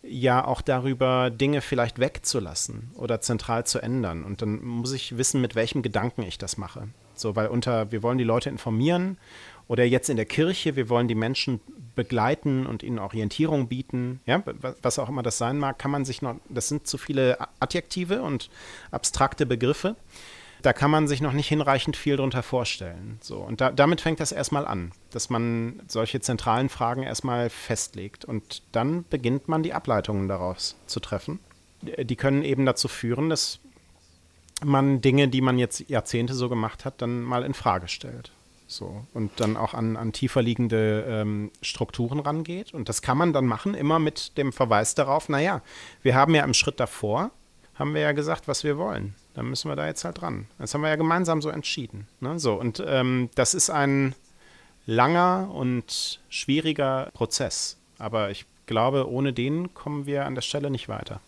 [0.02, 4.24] ja auch darüber, Dinge vielleicht wegzulassen oder zentral zu ändern.
[4.24, 6.88] Und dann muss ich wissen, mit welchem Gedanken ich das mache.
[7.14, 9.16] So, weil unter, wir wollen die Leute informieren
[9.68, 11.60] oder jetzt in der Kirche, wir wollen die Menschen
[11.94, 14.42] begleiten und ihnen Orientierung bieten, ja,
[14.82, 18.22] was auch immer das sein mag, kann man sich noch, das sind zu viele Adjektive
[18.22, 18.50] und
[18.90, 19.96] abstrakte Begriffe,
[20.62, 23.18] da kann man sich noch nicht hinreichend viel darunter vorstellen.
[23.20, 28.24] So, und da, damit fängt das erstmal an, dass man solche zentralen Fragen erstmal festlegt
[28.24, 31.40] und dann beginnt man die Ableitungen daraus zu treffen.
[31.82, 33.60] Die können eben dazu führen, dass
[34.64, 38.32] man Dinge, die man jetzt Jahrzehnte so gemacht hat, dann mal in Frage stellt.
[38.68, 42.74] So, und dann auch an, an tiefer liegende ähm, Strukturen rangeht.
[42.74, 45.62] Und das kann man dann machen, immer mit dem Verweis darauf, naja,
[46.02, 47.30] wir haben ja im Schritt davor,
[47.76, 49.14] haben wir ja gesagt, was wir wollen.
[49.34, 50.46] Dann müssen wir da jetzt halt dran.
[50.58, 52.08] Das haben wir ja gemeinsam so entschieden.
[52.20, 52.38] Ne?
[52.38, 54.14] So, und ähm, das ist ein
[54.86, 57.76] langer und schwieriger Prozess.
[57.98, 61.20] Aber ich glaube, ohne den kommen wir an der Stelle nicht weiter.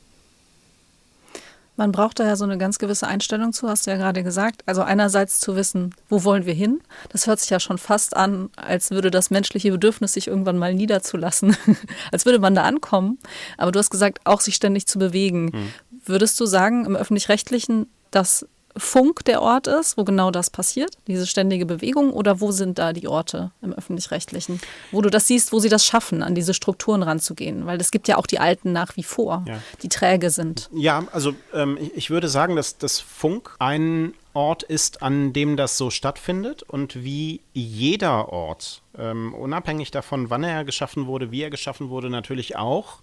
[1.79, 4.63] Man braucht da ja so eine ganz gewisse Einstellung zu, hast du ja gerade gesagt.
[4.67, 6.81] Also einerseits zu wissen, wo wollen wir hin?
[7.11, 10.75] Das hört sich ja schon fast an, als würde das menschliche Bedürfnis sich irgendwann mal
[10.75, 11.57] niederzulassen,
[12.13, 13.19] als würde man da ankommen.
[13.59, 15.53] Aber du hast gesagt, auch sich ständig zu bewegen.
[15.53, 15.73] Hm.
[16.05, 18.45] Würdest du sagen, im öffentlich-rechtlichen, dass
[18.77, 22.93] Funk der Ort ist, wo genau das passiert, diese ständige Bewegung, oder wo sind da
[22.93, 24.61] die Orte im öffentlich-rechtlichen,
[24.93, 27.67] wo du das siehst, wo sie das schaffen, an diese Strukturen ranzugehen?
[27.67, 29.59] Weil es gibt ja auch die Alten nach wie vor, ja.
[29.83, 30.69] die träge sind.
[30.73, 35.77] Ja, also ähm, ich würde sagen, dass das Funk ein Ort ist, an dem das
[35.79, 41.51] so stattfindet und wie jeder Ort, ähm, unabhängig davon, wann er geschaffen wurde, wie er
[41.51, 43.01] geschaffen wurde, natürlich auch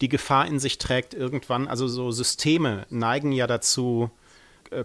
[0.00, 4.10] die Gefahr in sich trägt, irgendwann, also so Systeme neigen ja dazu,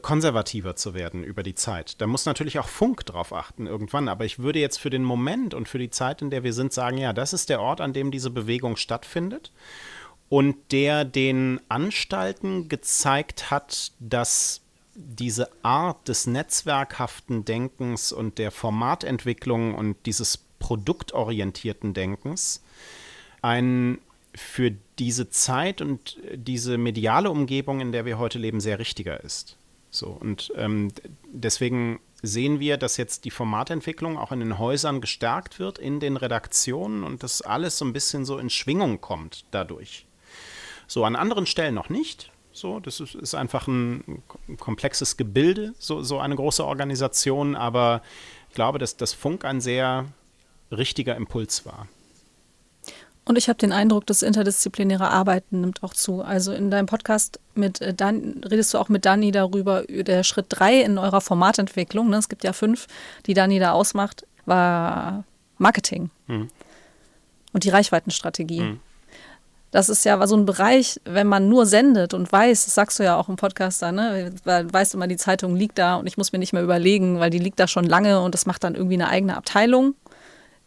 [0.01, 2.01] konservativer zu werden über die Zeit.
[2.01, 5.53] Da muss natürlich auch Funk drauf achten irgendwann, aber ich würde jetzt für den Moment
[5.53, 7.93] und für die Zeit, in der wir sind, sagen, ja, das ist der Ort, an
[7.93, 9.51] dem diese Bewegung stattfindet
[10.29, 14.61] und der den Anstalten gezeigt hat, dass
[14.95, 22.63] diese Art des netzwerkhaften Denkens und der Formatentwicklung und dieses produktorientierten Denkens
[23.41, 23.99] ein
[24.33, 29.57] für diese Zeit und diese mediale Umgebung, in der wir heute leben, sehr richtiger ist.
[29.95, 30.91] So, und ähm,
[31.31, 36.17] deswegen sehen wir, dass jetzt die Formatentwicklung auch in den Häusern gestärkt wird, in den
[36.17, 40.05] Redaktionen und dass alles so ein bisschen so in Schwingung kommt dadurch.
[40.87, 42.31] So, an anderen Stellen noch nicht.
[42.51, 44.23] So, das ist, ist einfach ein
[44.59, 48.01] komplexes Gebilde, so, so eine große Organisation, aber
[48.49, 50.05] ich glaube, dass das Funk ein sehr
[50.71, 51.87] richtiger Impuls war.
[53.27, 56.21] Und ich habe den Eindruck, das interdisziplinäre Arbeiten nimmt auch zu.
[56.21, 60.45] Also in deinem Podcast mit äh, Dan redest du auch mit Dani darüber, der Schritt
[60.49, 62.87] drei in eurer Formatentwicklung, ne, es gibt ja fünf,
[63.25, 65.23] die Dani da ausmacht, war
[65.57, 66.49] Marketing mhm.
[67.51, 68.61] und die Reichweitenstrategie.
[68.61, 68.79] Mhm.
[69.71, 73.03] Das ist ja so ein Bereich, wenn man nur sendet und weiß, das sagst du
[73.03, 74.31] ja auch im Podcast da, ne?
[74.45, 77.39] Weißt immer, die Zeitung liegt da und ich muss mir nicht mehr überlegen, weil die
[77.39, 79.95] liegt da schon lange und das macht dann irgendwie eine eigene Abteilung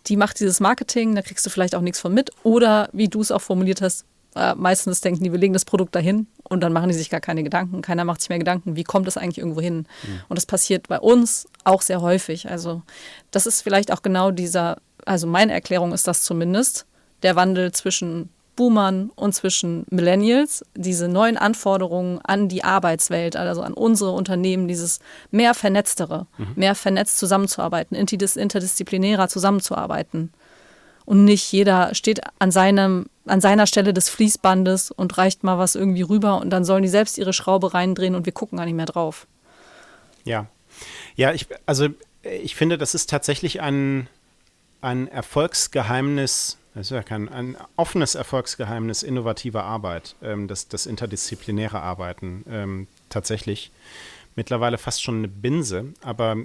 [0.09, 2.31] die macht dieses Marketing, da kriegst du vielleicht auch nichts von mit.
[2.43, 5.95] Oder wie du es auch formuliert hast, äh, meistens denken die, wir legen das Produkt
[5.95, 7.83] dahin und dann machen die sich gar keine Gedanken.
[7.83, 9.79] Keiner macht sich mehr Gedanken, wie kommt das eigentlich irgendwo hin?
[9.79, 10.21] Mhm.
[10.29, 12.49] Und das passiert bei uns auch sehr häufig.
[12.49, 12.83] Also
[13.31, 16.87] das ist vielleicht auch genau dieser, also meine Erklärung ist das zumindest,
[17.23, 23.73] der Wandel zwischen Boomern und zwischen Millennials, diese neuen Anforderungen an die Arbeitswelt, also an
[23.73, 24.99] unsere Unternehmen, dieses
[25.31, 26.49] mehr vernetztere, mhm.
[26.57, 30.33] mehr vernetzt zusammenzuarbeiten, interdisziplinärer zusammenzuarbeiten.
[31.05, 35.77] Und nicht jeder steht an, seinem, an seiner Stelle des Fließbandes und reicht mal was
[35.77, 38.75] irgendwie rüber und dann sollen die selbst ihre Schraube reindrehen und wir gucken gar nicht
[38.75, 39.29] mehr drauf.
[40.25, 40.47] Ja.
[41.15, 41.91] Ja, ich, also
[42.23, 44.09] ich finde, das ist tatsächlich ein,
[44.81, 51.81] ein Erfolgsgeheimnis das ist ja kein ein offenes Erfolgsgeheimnis innovativer Arbeit, ähm, das, das interdisziplinäre
[51.81, 53.73] Arbeiten ähm, tatsächlich.
[54.37, 56.37] Mittlerweile fast schon eine Binse, aber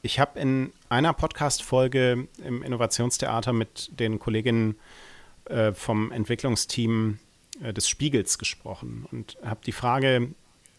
[0.00, 4.76] ich habe in einer Podcast-Folge im Innovationstheater mit den Kolleginnen
[5.44, 7.18] äh, vom Entwicklungsteam
[7.62, 10.30] äh, des Spiegels gesprochen und habe die Frage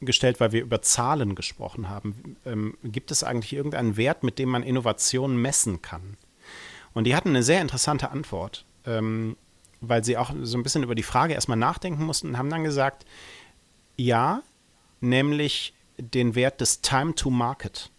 [0.02, 2.38] gestellt, weil wir über Zahlen gesprochen haben.
[2.44, 6.18] Ähm, gibt es eigentlich irgendeinen Wert, mit dem man Innovation messen kann?
[6.96, 9.38] Und die hatten eine sehr interessante Antwort ähm,
[9.82, 12.64] weil sie auch so ein bisschen über die Frage erstmal nachdenken mussten und haben dann
[12.64, 13.06] gesagt,
[13.98, 14.42] ja,
[15.02, 17.90] nämlich den Wert des Time to Market.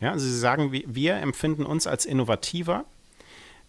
[0.00, 2.84] Ja, also sie sagen, wir empfinden uns als innovativer,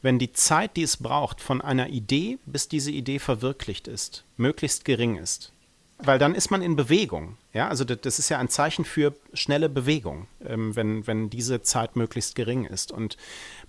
[0.01, 4.85] wenn die Zeit, die es braucht, von einer Idee bis diese Idee verwirklicht ist, möglichst
[4.85, 5.51] gering ist
[5.97, 7.37] weil dann ist man in Bewegung.
[7.53, 11.95] Ja, also das, ist ja ein Zeichen für schnelle Bewegung, ähm, wenn, wenn diese Zeit
[11.95, 12.91] möglichst gering ist.
[12.91, 13.17] Und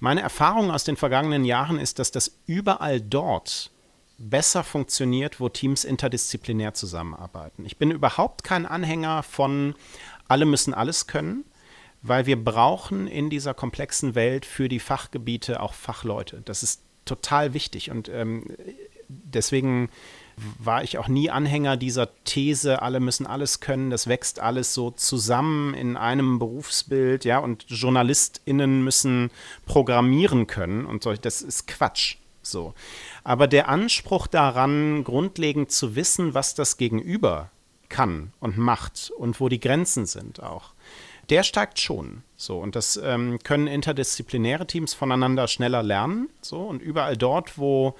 [0.00, 3.70] meine Erfahrung aus den vergangenen Jahren ist, dass das überall dort
[4.18, 7.64] besser funktioniert, wo Teams interdisziplinär zusammenarbeiten.
[7.64, 9.74] Ich bin überhaupt kein Anhänger von
[10.28, 11.44] alle müssen alles können,
[12.02, 16.42] weil wir brauchen in dieser komplexen Welt für die Fachgebiete auch Fachleute.
[16.44, 18.44] Das ist total wichtig und ähm,
[19.08, 19.90] deswegen
[20.58, 24.90] war ich auch nie Anhänger dieser These, alle müssen alles können, das wächst alles so
[24.90, 29.30] zusammen in einem Berufsbild, ja, und JournalistInnen müssen
[29.64, 32.16] programmieren können und so, das ist Quatsch.
[32.42, 32.74] So.
[33.24, 37.50] Aber der Anspruch daran, grundlegend zu wissen, was das Gegenüber
[37.88, 40.74] kann und macht und wo die Grenzen sind auch,
[41.30, 42.22] der steigt schon.
[42.36, 46.28] So, und das ähm, können interdisziplinäre Teams voneinander schneller lernen.
[46.40, 47.96] So, und überall dort, wo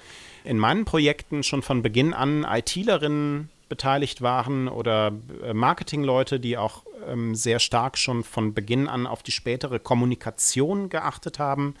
[0.47, 5.11] in meinen Projekten schon von Beginn an ITlerinnen beteiligt waren oder
[5.43, 10.87] äh, Marketingleute, die auch ähm, sehr stark schon von Beginn an auf die spätere Kommunikation
[10.87, 11.75] geachtet haben.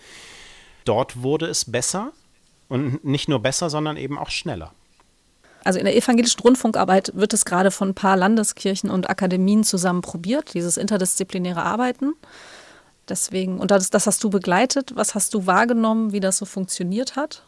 [0.83, 2.11] Dort wurde es besser
[2.67, 4.73] und nicht nur besser, sondern eben auch schneller.
[5.63, 10.01] Also in der evangelischen Rundfunkarbeit wird es gerade von ein paar Landeskirchen und Akademien zusammen
[10.01, 12.15] probiert, dieses interdisziplinäre Arbeiten.
[13.07, 14.91] Deswegen, und das, das hast du begleitet.
[14.95, 17.43] Was hast du wahrgenommen, wie das so funktioniert hat?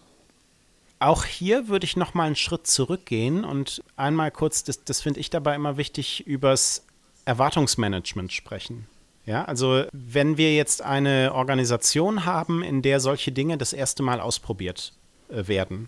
[0.99, 5.21] Auch hier würde ich noch mal einen Schritt zurückgehen und einmal kurz, das, das finde
[5.21, 6.85] ich dabei immer wichtig, übers
[7.23, 8.87] Erwartungsmanagement sprechen.
[9.25, 14.19] Ja, also wenn wir jetzt eine Organisation haben, in der solche Dinge das erste Mal
[14.19, 14.93] ausprobiert
[15.29, 15.87] äh, werden,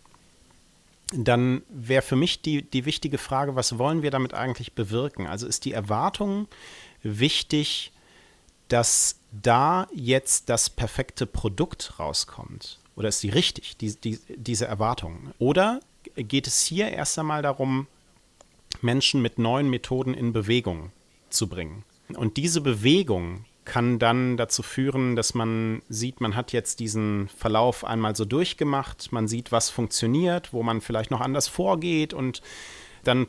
[1.11, 5.27] dann wäre für mich die, die wichtige Frage, was wollen wir damit eigentlich bewirken?
[5.27, 6.47] Also ist die Erwartung
[7.03, 7.91] wichtig,
[8.69, 12.79] dass da jetzt das perfekte Produkt rauskommt?
[12.95, 15.31] Oder ist sie richtig, die, die, diese Erwartung?
[15.39, 15.79] Oder
[16.15, 17.87] geht es hier erst einmal darum,
[18.81, 20.91] Menschen mit neuen Methoden in Bewegung
[21.29, 21.83] zu bringen?
[22.15, 27.85] Und diese Bewegung kann dann dazu führen, dass man sieht, man hat jetzt diesen Verlauf
[27.85, 32.41] einmal so durchgemacht, man sieht, was funktioniert, wo man vielleicht noch anders vorgeht und
[33.03, 33.25] dann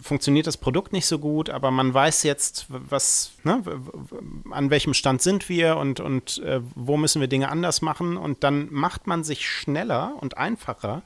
[0.00, 3.62] funktioniert das Produkt nicht so gut, aber man weiß jetzt, was, ne,
[4.50, 8.16] an welchem Stand sind wir und, und äh, wo müssen wir Dinge anders machen.
[8.16, 11.02] Und dann macht man sich schneller und einfacher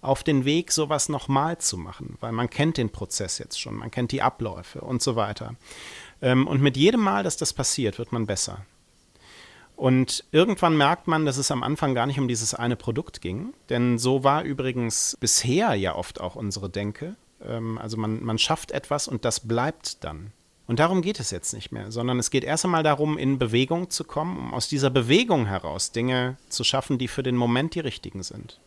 [0.00, 3.90] auf den Weg, sowas nochmal zu machen, weil man kennt den Prozess jetzt schon, man
[3.90, 5.54] kennt die Abläufe und so weiter.
[6.22, 8.64] Ähm, und mit jedem Mal, dass das passiert, wird man besser.
[9.76, 13.54] Und irgendwann merkt man, dass es am Anfang gar nicht um dieses eine Produkt ging.
[13.68, 17.14] Denn so war übrigens bisher ja oft auch unsere Denke.
[17.44, 20.32] Ähm, also man, man schafft etwas und das bleibt dann.
[20.66, 23.88] Und darum geht es jetzt nicht mehr, sondern es geht erst einmal darum, in Bewegung
[23.88, 27.80] zu kommen, um aus dieser Bewegung heraus Dinge zu schaffen, die für den Moment die
[27.80, 28.60] richtigen sind.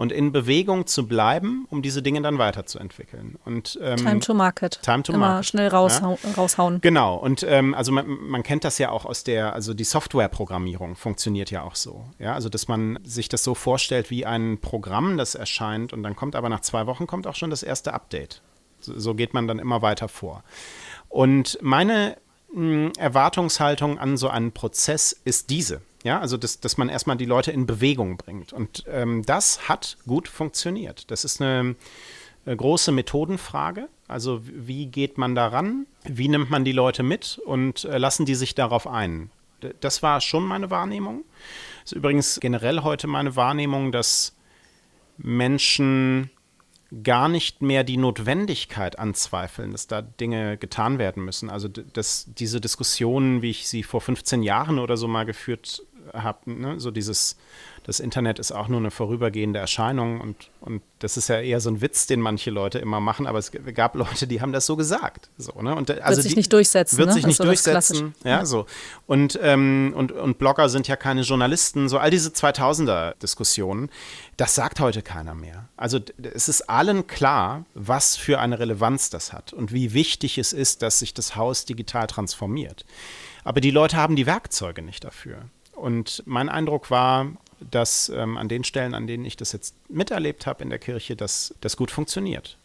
[0.00, 3.38] Und in Bewegung zu bleiben, um diese Dinge dann weiterzuentwickeln.
[3.44, 4.80] Und, ähm, time to market.
[4.80, 5.46] Time to Immer market.
[5.48, 6.30] schnell raushau ja?
[6.38, 6.80] raushauen.
[6.80, 7.16] Genau.
[7.16, 11.50] Und ähm, also man, man, kennt das ja auch aus der, also die Softwareprogrammierung funktioniert
[11.50, 12.06] ja auch so.
[12.18, 16.16] Ja, also dass man sich das so vorstellt wie ein Programm, das erscheint und dann
[16.16, 18.40] kommt aber nach zwei Wochen kommt auch schon das erste Update.
[18.80, 20.44] So, so geht man dann immer weiter vor.
[21.10, 22.16] Und meine
[22.54, 25.82] mh, Erwartungshaltung an so einen Prozess ist diese.
[26.02, 28.52] Ja, also dass, dass man erstmal die Leute in Bewegung bringt.
[28.52, 31.10] Und ähm, das hat gut funktioniert.
[31.10, 31.76] Das ist eine,
[32.46, 33.88] eine große Methodenfrage.
[34.08, 35.86] Also wie geht man daran?
[36.04, 39.30] Wie nimmt man die Leute mit und äh, lassen die sich darauf ein?
[39.80, 41.24] Das war schon meine Wahrnehmung.
[41.82, 44.34] Das ist übrigens generell heute meine Wahrnehmung, dass
[45.18, 46.30] Menschen
[47.04, 51.48] gar nicht mehr die Notwendigkeit anzweifeln, dass da Dinge getan werden müssen.
[51.48, 56.50] Also dass diese Diskussionen, wie ich sie vor 15 Jahren oder so mal geführt habe,
[56.50, 56.80] ne?
[56.80, 57.36] so dieses
[57.84, 61.70] das Internet ist auch nur eine vorübergehende Erscheinung und, und das ist ja eher so
[61.70, 64.76] ein Witz, den manche Leute immer machen, aber es gab Leute, die haben das so
[64.76, 65.30] gesagt.
[65.38, 65.74] So, ne?
[65.74, 66.98] und, also wird sich die, nicht durchsetzen.
[66.98, 67.14] Wird ne?
[67.14, 68.14] sich nicht durchsetzen.
[68.22, 68.66] Ja, so.
[69.06, 73.88] Und, ähm, und, und Blogger sind ja keine Journalisten, so all diese 2000er-Diskussionen,
[74.36, 75.68] das sagt heute keiner mehr.
[75.76, 80.52] Also es ist allen klar, was für eine Relevanz das hat und wie wichtig es
[80.52, 82.84] ist, dass sich das Haus digital transformiert.
[83.42, 85.46] Aber die Leute haben die Werkzeuge nicht dafür.
[85.80, 87.28] Und mein Eindruck war,
[87.70, 91.16] dass ähm, an den Stellen, an denen ich das jetzt miterlebt habe in der Kirche,
[91.16, 92.56] dass das gut funktioniert.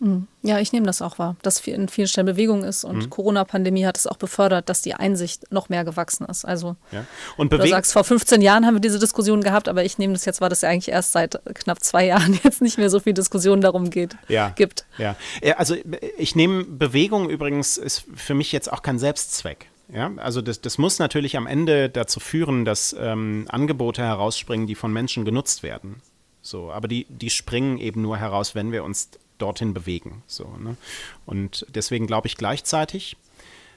[0.00, 0.26] Hm.
[0.42, 3.10] Ja, ich nehme das auch wahr, dass in vielen Stellen Bewegung ist und mhm.
[3.10, 6.44] Corona-Pandemie hat es auch befördert, dass die Einsicht noch mehr gewachsen ist.
[6.44, 7.06] Also ja.
[7.38, 10.26] und du sagst, vor 15 Jahren haben wir diese Diskussion gehabt, aber ich nehme das
[10.26, 13.14] jetzt, war das ja eigentlich erst seit knapp zwei Jahren jetzt nicht mehr so viel
[13.14, 14.50] Diskussion darum geht, ja.
[14.50, 14.84] gibt.
[14.98, 15.16] Ja,
[15.56, 15.74] also
[16.18, 19.70] ich nehme Bewegung übrigens ist für mich jetzt auch kein Selbstzweck.
[19.92, 24.74] Ja, also das, das muss natürlich am Ende dazu führen, dass ähm, Angebote herausspringen, die
[24.74, 26.02] von Menschen genutzt werden.
[26.42, 30.22] So, aber die, die springen eben nur heraus, wenn wir uns dorthin bewegen.
[30.26, 30.76] So, ne?
[31.24, 33.16] Und deswegen glaube ich gleichzeitig,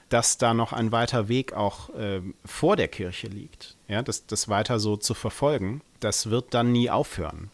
[0.08, 3.76] dass da noch ein weiter Weg auch äh, vor der Kirche liegt.
[3.86, 7.50] Ja, das, das weiter so zu verfolgen, das wird dann nie aufhören.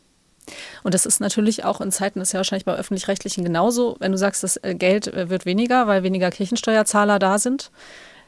[0.82, 4.12] Und das ist natürlich auch in Zeiten, das ist ja wahrscheinlich bei öffentlich-rechtlichen genauso, wenn
[4.12, 7.70] du sagst, das äh, Geld äh, wird weniger, weil weniger Kirchensteuerzahler da sind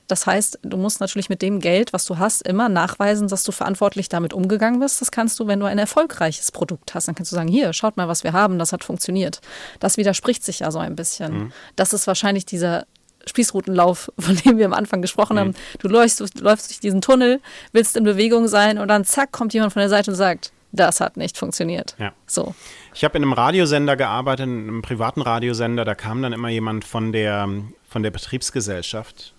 [0.09, 3.53] das heißt, du musst natürlich mit dem Geld, was du hast, immer nachweisen, dass du
[3.53, 5.01] verantwortlich damit umgegangen bist.
[5.03, 7.09] Das kannst du, wenn du ein erfolgreiches Produkt hast.
[7.09, 9.40] Dann kannst du sagen, hier, schaut mal, was wir haben, das hat funktioniert.
[9.81, 11.33] Das widerspricht sich ja so ein bisschen.
[11.33, 11.53] Mhm.
[11.77, 12.87] Das ist wahrscheinlich dieser
[13.27, 15.40] Spießrutenlauf, von dem wir am Anfang gesprochen mhm.
[15.40, 15.55] haben.
[15.79, 17.40] Du läufst, du läufst durch diesen Tunnel,
[17.73, 21.01] willst in Bewegung sein und dann zack, kommt jemand von der Seite und sagt, das
[21.01, 21.97] hat nicht funktioniert.
[21.99, 22.12] Ja.
[22.27, 22.55] So.
[22.94, 26.85] Ich habe in einem Radiosender gearbeitet, in einem privaten Radiosender, da kam dann immer jemand
[26.85, 27.47] von der,
[27.88, 29.35] von der Betriebsgesellschaft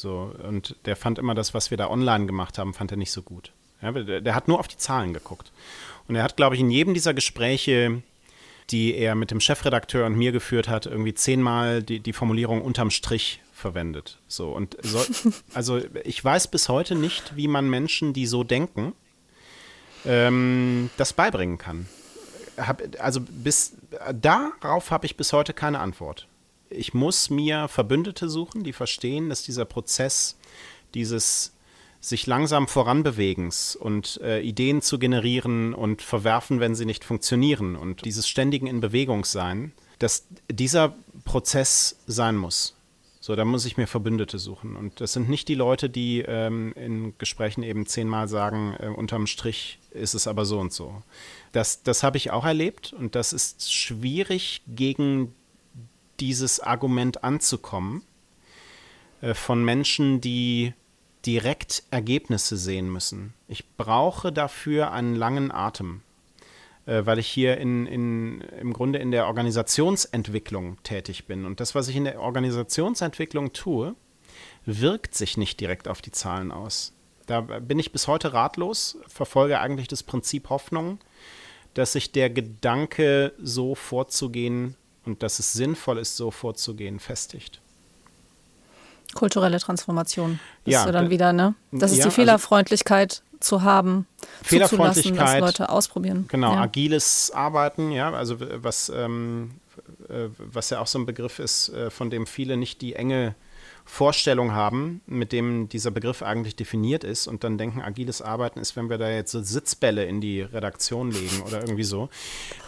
[0.00, 3.10] so, und der fand immer das, was wir da online gemacht haben, fand er nicht
[3.10, 3.52] so gut.
[3.82, 5.52] Ja, der, der, hat nur auf die Zahlen geguckt.
[6.06, 8.02] Und er hat, glaube ich, in jedem dieser Gespräche,
[8.70, 12.90] die er mit dem Chefredakteur und mir geführt hat, irgendwie zehnmal die, die Formulierung unterm
[12.90, 14.18] Strich verwendet.
[14.28, 15.04] So, und so,
[15.54, 18.92] also ich weiß bis heute nicht, wie man Menschen, die so denken,
[20.06, 21.88] ähm, das beibringen kann.
[22.56, 23.74] Hab, also bis
[24.12, 26.28] darauf habe ich bis heute keine Antwort
[26.70, 30.36] ich muss mir Verbündete suchen, die verstehen, dass dieser Prozess
[30.94, 31.52] dieses
[32.00, 38.04] sich langsam voranbewegens und äh, Ideen zu generieren und verwerfen, wenn sie nicht funktionieren und
[38.04, 42.74] dieses ständigen in Bewegung sein, dass dieser Prozess sein muss.
[43.20, 44.76] So, da muss ich mir Verbündete suchen.
[44.76, 49.26] Und das sind nicht die Leute, die ähm, in Gesprächen eben zehnmal sagen, äh, unterm
[49.26, 51.02] Strich ist es aber so und so.
[51.52, 55.34] Das, das habe ich auch erlebt und das ist schwierig gegen
[56.20, 58.02] dieses Argument anzukommen
[59.20, 60.74] äh, von Menschen, die
[61.26, 63.34] direkt Ergebnisse sehen müssen.
[63.48, 66.02] Ich brauche dafür einen langen Atem,
[66.86, 71.44] äh, weil ich hier in, in, im Grunde in der Organisationsentwicklung tätig bin.
[71.44, 73.94] Und das, was ich in der Organisationsentwicklung tue,
[74.64, 76.92] wirkt sich nicht direkt auf die Zahlen aus.
[77.26, 80.98] Da bin ich bis heute ratlos, verfolge eigentlich das Prinzip Hoffnung,
[81.74, 87.60] dass sich der Gedanke, so vorzugehen, und dass es sinnvoll ist, so vorzugehen, festigt.
[89.14, 90.38] Kulturelle Transformation.
[90.64, 91.54] Das ja, ist dann wieder, ne?
[91.72, 94.06] Das ist ja, die also Fehlerfreundlichkeit also, zu haben,
[94.42, 96.26] Fehlerfreundlichkeit, dass Leute ausprobieren.
[96.28, 96.60] Genau, ja.
[96.60, 99.52] agiles Arbeiten, ja, also was, ähm,
[100.08, 103.34] äh, was ja auch so ein Begriff ist, äh, von dem viele nicht die enge
[103.90, 108.76] Vorstellung haben, mit dem dieser Begriff eigentlich definiert ist und dann denken, agiles Arbeiten ist,
[108.76, 112.10] wenn wir da jetzt so Sitzbälle in die Redaktion legen oder irgendwie so,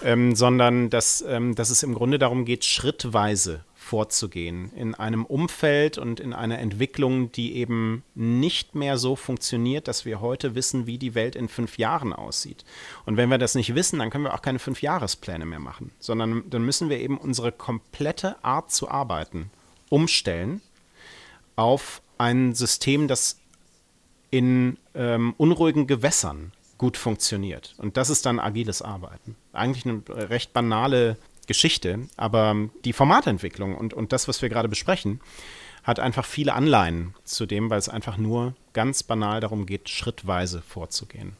[0.02, 5.98] ähm, sondern dass, ähm, dass es im Grunde darum geht, schrittweise vorzugehen in einem Umfeld
[5.98, 10.96] und in einer Entwicklung, die eben nicht mehr so funktioniert, dass wir heute wissen, wie
[10.96, 12.64] die Welt in fünf Jahren aussieht.
[13.04, 16.48] Und wenn wir das nicht wissen, dann können wir auch keine Fünfjahrespläne mehr machen, sondern
[16.48, 19.50] dann müssen wir eben unsere komplette Art zu arbeiten
[19.90, 20.62] umstellen
[21.60, 23.38] auf ein System, das
[24.30, 27.74] in ähm, unruhigen Gewässern gut funktioniert.
[27.76, 29.36] Und das ist dann agiles Arbeiten.
[29.52, 32.56] Eigentlich eine recht banale Geschichte, aber
[32.86, 35.20] die Formatentwicklung und, und das, was wir gerade besprechen,
[35.82, 40.62] hat einfach viele Anleihen zu dem, weil es einfach nur ganz banal darum geht, schrittweise
[40.62, 41.36] vorzugehen.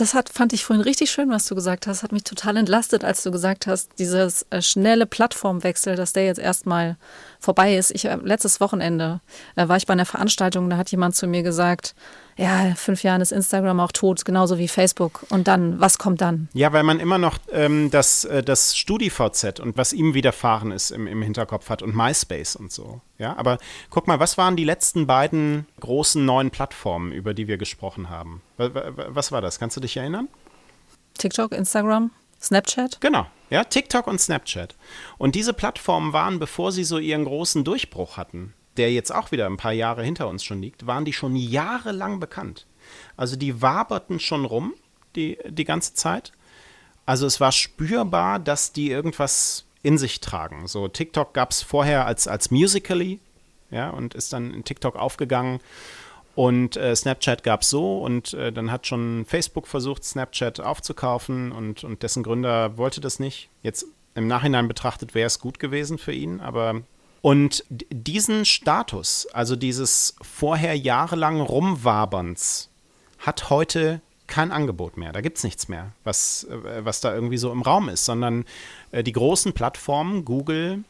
[0.00, 2.02] Das hat, fand ich vorhin richtig schön, was du gesagt hast.
[2.02, 6.38] Hat mich total entlastet, als du gesagt hast, dieses äh, schnelle Plattformwechsel, dass der jetzt
[6.38, 6.96] erstmal
[7.38, 7.90] vorbei ist.
[7.90, 9.20] Ich, äh, letztes Wochenende
[9.56, 11.94] äh, war ich bei einer Veranstaltung, da hat jemand zu mir gesagt,
[12.40, 15.26] ja, fünf Jahren ist Instagram auch tot, genauso wie Facebook.
[15.28, 16.48] Und dann, was kommt dann?
[16.54, 20.90] Ja, weil man immer noch ähm, das, äh, das StudiVZ und was ihm widerfahren ist
[20.90, 23.02] im, im Hinterkopf hat und MySpace und so.
[23.18, 23.58] Ja, aber
[23.90, 28.40] guck mal, was waren die letzten beiden großen neuen Plattformen, über die wir gesprochen haben?
[28.56, 29.58] Was war das?
[29.58, 30.28] Kannst du dich erinnern?
[31.18, 32.10] TikTok, Instagram,
[32.40, 33.02] Snapchat?
[33.02, 34.76] Genau, ja, TikTok und Snapchat.
[35.18, 39.46] Und diese Plattformen waren, bevor sie so ihren großen Durchbruch hatten, der jetzt auch wieder
[39.46, 42.66] ein paar Jahre hinter uns schon liegt, waren die schon jahrelang bekannt.
[43.16, 44.74] Also die waberten schon rum
[45.16, 46.32] die, die ganze Zeit.
[47.06, 50.66] Also es war spürbar, dass die irgendwas in sich tragen.
[50.66, 53.18] So TikTok gab es vorher als, als Musically,
[53.70, 55.60] ja, und ist dann in TikTok aufgegangen.
[56.36, 61.52] Und äh, Snapchat gab es so und äh, dann hat schon Facebook versucht, Snapchat aufzukaufen
[61.52, 63.48] und, und dessen Gründer wollte das nicht.
[63.62, 66.82] Jetzt im Nachhinein betrachtet wäre es gut gewesen für ihn, aber
[67.22, 72.70] und diesen Status, also dieses vorher jahrelang Rumwaberns,
[73.18, 75.12] hat heute kein Angebot mehr.
[75.12, 78.44] Da gibt es nichts mehr, was, äh, was da irgendwie so im Raum ist, sondern
[78.92, 80.84] äh, die großen Plattformen, Google,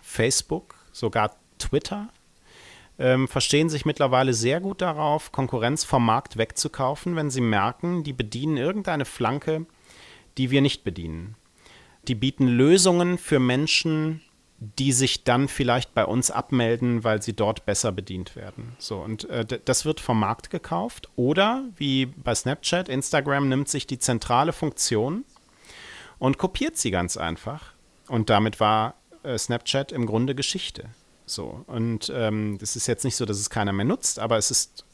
[0.00, 2.08] Facebook, sogar Twitter,
[2.98, 8.12] ähm, verstehen sich mittlerweile sehr gut darauf, Konkurrenz vom Markt wegzukaufen, wenn sie merken, die
[8.12, 9.66] bedienen irgendeine Flanke,
[10.38, 11.34] die wir nicht bedienen.
[12.06, 14.22] Die bieten Lösungen für Menschen,
[14.58, 18.76] die sich dann vielleicht bei uns abmelden, weil sie dort besser bedient werden.
[18.78, 21.08] So, und äh, das wird vom Markt gekauft.
[21.16, 25.24] Oder wie bei Snapchat, Instagram nimmt sich die zentrale Funktion
[26.18, 27.72] und kopiert sie ganz einfach.
[28.08, 30.88] Und damit war äh, Snapchat im Grunde Geschichte.
[31.26, 34.50] So, und ähm, das ist jetzt nicht so, dass es keiner mehr nutzt, aber es
[34.50, 34.84] ist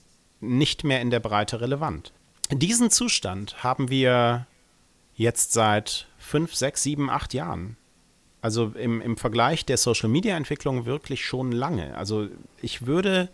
[0.40, 2.12] nicht mehr in der Breite relevant.
[2.50, 4.46] Diesen Zustand haben wir
[5.14, 7.76] jetzt seit fünf, sechs, sieben, acht Jahren.
[8.42, 11.96] Also im, im Vergleich der Social-Media-Entwicklung wirklich schon lange.
[11.96, 12.28] Also
[12.62, 13.28] ich würde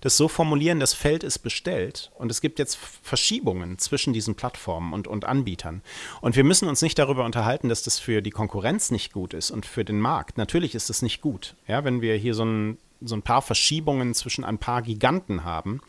[0.00, 4.92] das so formulieren, das Feld ist bestellt und es gibt jetzt Verschiebungen zwischen diesen Plattformen
[4.92, 5.82] und, und Anbietern.
[6.20, 9.50] Und wir müssen uns nicht darüber unterhalten, dass das für die Konkurrenz nicht gut ist
[9.50, 10.38] und für den Markt.
[10.38, 14.14] Natürlich ist es nicht gut, ja, wenn wir hier so ein, so ein paar Verschiebungen
[14.14, 15.80] zwischen ein paar Giganten haben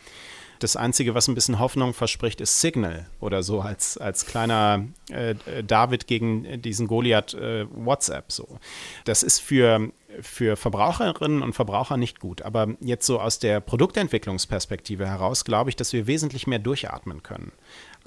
[0.59, 5.35] das Einzige, was ein bisschen Hoffnung verspricht, ist Signal oder so als, als kleiner äh,
[5.63, 8.31] David gegen diesen Goliath äh, WhatsApp.
[8.31, 8.59] So.
[9.05, 9.91] Das ist für,
[10.21, 12.41] für Verbraucherinnen und Verbraucher nicht gut.
[12.41, 17.51] Aber jetzt so aus der Produktentwicklungsperspektive heraus glaube ich, dass wir wesentlich mehr durchatmen können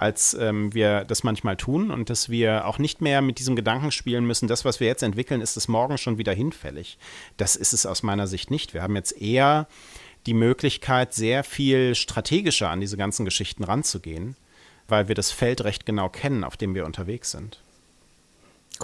[0.00, 3.90] als ähm, wir das manchmal tun und dass wir auch nicht mehr mit diesem Gedanken
[3.90, 6.96] spielen müssen, das, was wir jetzt entwickeln, ist es morgen schon wieder hinfällig.
[7.36, 8.72] Das ist es aus meiner Sicht nicht.
[8.72, 9.68] Wir haben jetzt eher
[10.26, 14.36] die Möglichkeit, sehr viel strategischer an diese ganzen Geschichten ranzugehen,
[14.88, 17.60] weil wir das Feld recht genau kennen, auf dem wir unterwegs sind.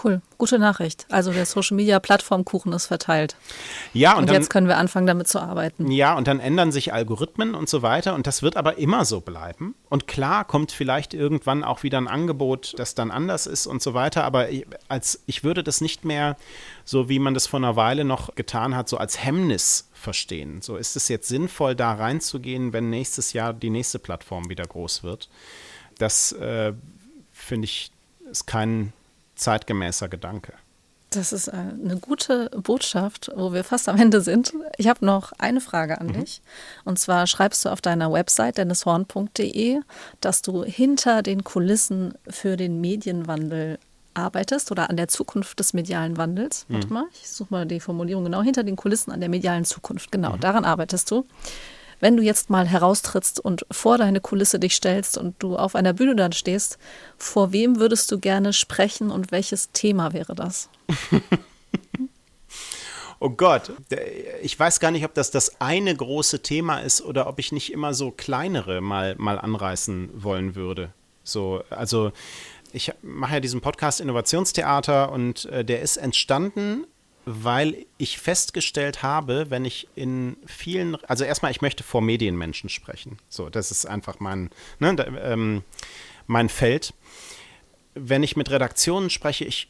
[0.02, 1.06] Cool, gute Nachricht.
[1.10, 3.36] Also der Social Media Plattformkuchen ist verteilt.
[3.94, 5.90] Ja, und, und dann, jetzt können wir anfangen, damit zu arbeiten.
[5.90, 8.14] Ja, und dann ändern sich Algorithmen und so weiter.
[8.14, 9.74] Und das wird aber immer so bleiben.
[9.88, 13.94] Und klar kommt vielleicht irgendwann auch wieder ein Angebot, das dann anders ist und so
[13.94, 14.24] weiter.
[14.24, 16.36] Aber ich, als, ich würde das nicht mehr
[16.84, 20.62] so, wie man das vor einer Weile noch getan hat, so als Hemmnis verstehen.
[20.62, 25.02] So ist es jetzt sinnvoll, da reinzugehen, wenn nächstes Jahr die nächste Plattform wieder groß
[25.02, 25.28] wird.
[25.98, 26.72] Das äh,
[27.32, 27.90] finde ich
[28.30, 28.92] ist kein
[29.36, 30.52] zeitgemäßer Gedanke.
[31.10, 34.52] Das ist eine gute Botschaft, wo wir fast am Ende sind.
[34.76, 36.20] Ich habe noch eine Frage an mhm.
[36.20, 36.42] dich.
[36.84, 39.80] Und zwar schreibst du auf deiner Website dennishorn.de,
[40.20, 43.78] dass du hinter den Kulissen für den Medienwandel
[44.16, 46.66] arbeitest oder an der Zukunft des medialen Wandels.
[46.68, 46.74] Mhm.
[46.74, 48.42] Warte mal, ich suche mal die Formulierung genau.
[48.42, 50.12] Hinter den Kulissen an der medialen Zukunft.
[50.12, 50.40] Genau, mhm.
[50.40, 51.26] daran arbeitest du.
[51.98, 55.94] Wenn du jetzt mal heraustrittst und vor deine Kulisse dich stellst und du auf einer
[55.94, 56.78] Bühne dann stehst,
[57.16, 60.68] vor wem würdest du gerne sprechen und welches Thema wäre das?
[63.18, 63.72] Oh Gott,
[64.42, 67.72] ich weiß gar nicht, ob das das eine große Thema ist oder ob ich nicht
[67.72, 70.90] immer so kleinere mal, mal anreißen wollen würde.
[71.24, 72.12] So, also
[72.72, 76.86] ich mache ja diesen Podcast Innovationstheater und äh, der ist entstanden
[77.28, 83.18] weil ich festgestellt habe, wenn ich in vielen, also erstmal, ich möchte vor Medienmenschen sprechen.
[83.28, 85.64] So, das ist einfach mein, ne, da, ähm,
[86.28, 86.94] mein Feld.
[87.94, 89.68] Wenn ich mit Redaktionen spreche, ich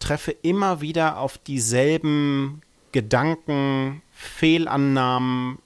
[0.00, 2.60] treffe immer wieder auf dieselben
[2.90, 5.60] Gedanken, Fehlannahmen.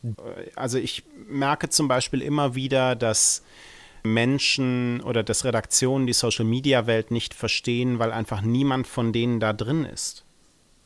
[0.56, 3.42] Also ich merke zum Beispiel immer wieder, dass
[4.04, 9.84] Menschen oder dass Redaktionen die Social-Media-Welt nicht verstehen, weil einfach niemand von denen da drin
[9.84, 10.24] ist.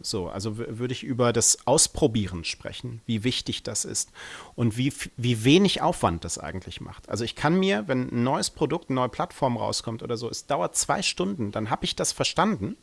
[0.01, 4.13] So, also würde ich über das Ausprobieren sprechen, wie wichtig das ist
[4.55, 7.09] und wie, wie wenig Aufwand das eigentlich macht.
[7.09, 10.47] Also ich kann mir, wenn ein neues Produkt, eine neue Plattform rauskommt oder so, es
[10.47, 12.77] dauert zwei Stunden, dann habe ich das verstanden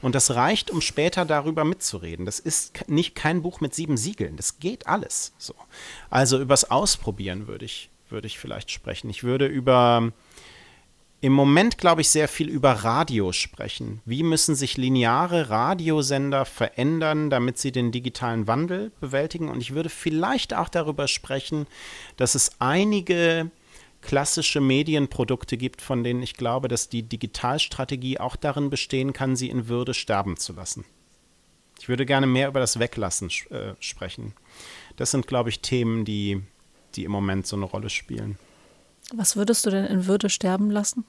[0.00, 2.24] und das reicht, um später darüber mitzureden.
[2.24, 5.54] Das ist nicht kein Buch mit sieben Siegeln, das geht alles so.
[6.08, 9.10] Also übers Ausprobieren würde ich, würde ich vielleicht sprechen.
[9.10, 10.12] Ich würde über
[11.20, 14.00] im Moment, glaube ich, sehr viel über Radio sprechen.
[14.04, 19.48] Wie müssen sich lineare Radiosender verändern, damit sie den digitalen Wandel bewältigen?
[19.48, 21.66] Und ich würde vielleicht auch darüber sprechen,
[22.16, 23.50] dass es einige
[24.02, 29.48] klassische Medienprodukte gibt, von denen ich glaube, dass die Digitalstrategie auch darin bestehen kann, sie
[29.48, 30.84] in Würde sterben zu lassen.
[31.80, 34.34] Ich würde gerne mehr über das Weglassen äh, sprechen.
[34.96, 36.42] Das sind, glaube ich, Themen, die,
[36.96, 38.38] die im Moment so eine Rolle spielen.
[39.14, 41.04] Was würdest du denn in Würde sterben lassen?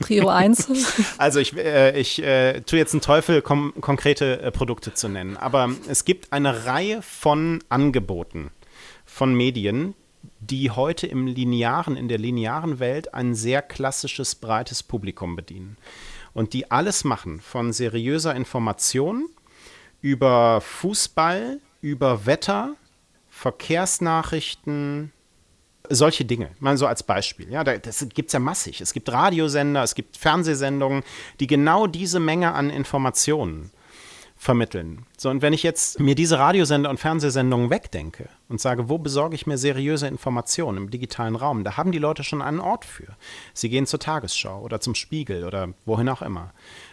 [0.00, 0.68] Prio 1?
[1.18, 5.36] also ich, äh, ich äh, tue jetzt einen Teufel, kom konkrete äh, Produkte zu nennen.
[5.36, 8.50] Aber es gibt eine Reihe von Angeboten
[9.04, 9.94] von Medien,
[10.40, 15.76] die heute im linearen, in der linearen Welt ein sehr klassisches, breites Publikum bedienen.
[16.34, 19.28] Und die alles machen, von seriöser Information
[20.00, 22.74] über Fußball, über Wetter,
[23.28, 25.12] Verkehrsnachrichten,
[25.90, 27.50] solche Dinge, mal so als Beispiel.
[27.50, 28.80] Ja, das gibt es ja massig.
[28.80, 31.02] Es gibt Radiosender, es gibt Fernsehsendungen,
[31.40, 33.70] die genau diese Menge an Informationen
[34.38, 35.04] vermitteln.
[35.16, 39.34] So, und wenn ich jetzt mir diese Radiosender und Fernsehsendungen wegdenke und sage, wo besorge
[39.34, 43.16] ich mir seriöse Informationen im digitalen Raum, da haben die Leute schon einen Ort für.
[43.52, 46.52] Sie gehen zur Tagesschau oder zum Spiegel oder wohin auch immer.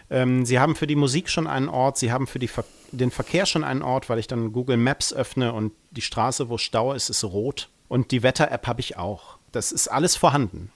[0.10, 3.46] Ähm, sie haben für die Musik schon einen Ort, sie haben für Ver den Verkehr
[3.46, 7.10] schon einen Ort, weil ich dann Google Maps öffne und die Straße, wo Stau ist,
[7.10, 7.70] ist rot.
[7.88, 9.38] Und die Wetter-App habe ich auch.
[9.52, 10.72] Das ist alles vorhanden.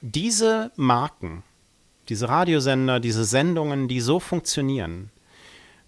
[0.00, 1.42] Diese Marken,
[2.08, 5.10] diese Radiosender, diese Sendungen, die so funktionieren,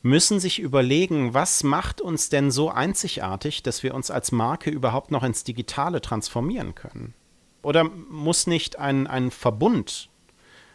[0.02, 5.10] müssen sich überlegen, was macht uns denn so einzigartig, dass wir uns als Marke überhaupt
[5.10, 7.14] noch ins Digitale transformieren können?
[7.62, 10.08] Oder muss nicht ein, ein Verbund,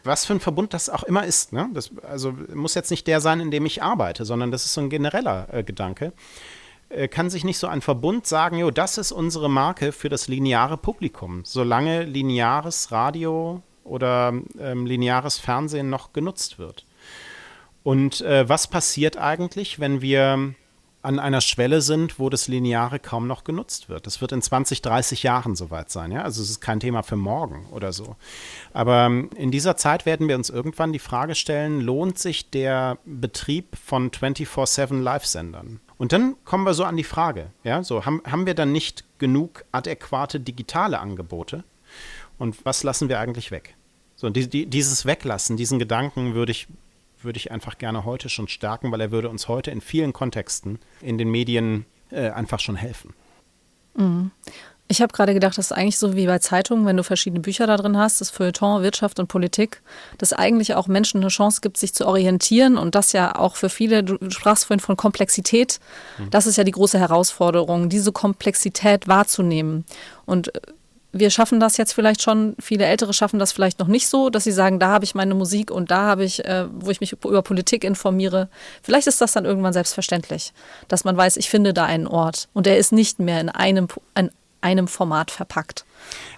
[0.04, 1.70] was für ein Verbund das auch immer ist, ne?
[1.72, 4.80] das, also muss jetzt nicht der sein, in dem ich arbeite, sondern das ist so
[4.80, 6.12] ein genereller äh, Gedanke,
[7.08, 10.76] kann sich nicht so ein Verbund sagen, jo, das ist unsere Marke für das lineare
[10.76, 16.86] Publikum, solange lineares Radio oder ähm, lineares Fernsehen noch genutzt wird.
[17.82, 20.54] Und äh, was passiert eigentlich, wenn wir
[21.02, 24.06] an einer Schwelle sind, wo das Lineare kaum noch genutzt wird.
[24.06, 26.12] Das wird in 20, 30 Jahren soweit sein.
[26.12, 26.22] Ja?
[26.22, 28.16] Also es ist kein Thema für morgen oder so.
[28.72, 32.98] Aber ähm, in dieser Zeit werden wir uns irgendwann die Frage stellen, lohnt sich der
[33.04, 35.80] Betrieb von 24-7 Live-Sendern?
[35.98, 39.04] Und dann kommen wir so an die Frage, ja, so haben, haben wir dann nicht
[39.18, 41.64] genug adäquate digitale Angebote?
[42.38, 43.74] Und was lassen wir eigentlich weg?
[44.16, 46.68] So, die, die, dieses Weglassen, diesen Gedanken würde ich
[47.24, 50.78] würde ich einfach gerne heute schon stärken, weil er würde uns heute in vielen Kontexten
[51.00, 53.14] in den Medien äh, einfach schon helfen.
[53.94, 54.30] Mhm.
[54.92, 57.66] Ich habe gerade gedacht, das ist eigentlich so wie bei Zeitungen, wenn du verschiedene Bücher
[57.66, 59.80] da drin hast, das Feuilleton, Wirtschaft und Politik,
[60.18, 63.70] dass eigentlich auch Menschen eine Chance gibt, sich zu orientieren und das ja auch für
[63.70, 65.80] viele, du sprachst vorhin von Komplexität,
[66.18, 66.28] mhm.
[66.28, 69.86] das ist ja die große Herausforderung, diese Komplexität wahrzunehmen.
[70.26, 70.60] Und äh,
[71.10, 74.44] wir schaffen das jetzt vielleicht schon, viele Ältere schaffen das vielleicht noch nicht so, dass
[74.44, 77.14] sie sagen, da habe ich meine Musik und da habe ich, äh, wo ich mich
[77.14, 78.50] über Politik informiere.
[78.82, 80.52] Vielleicht ist das dann irgendwann selbstverständlich,
[80.88, 83.88] dass man weiß, ich finde da einen Ort und der ist nicht mehr in einem,
[84.18, 84.28] in
[84.62, 85.84] einem Format verpackt.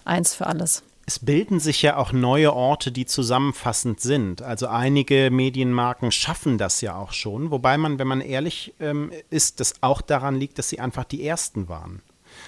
[0.05, 0.83] Eins für alles.
[1.07, 4.41] Es bilden sich ja auch neue Orte, die zusammenfassend sind.
[4.41, 9.61] Also einige Medienmarken schaffen das ja auch schon, wobei man, wenn man ehrlich ähm, ist,
[9.61, 12.01] das auch daran liegt, dass sie einfach die Ersten waren.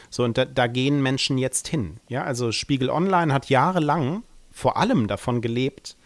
[0.09, 2.01] So, und da, da gehen Menschen jetzt hin.
[2.09, 5.97] Ja, also Spiegel Online hat jahrelang vor allem davon gelebt,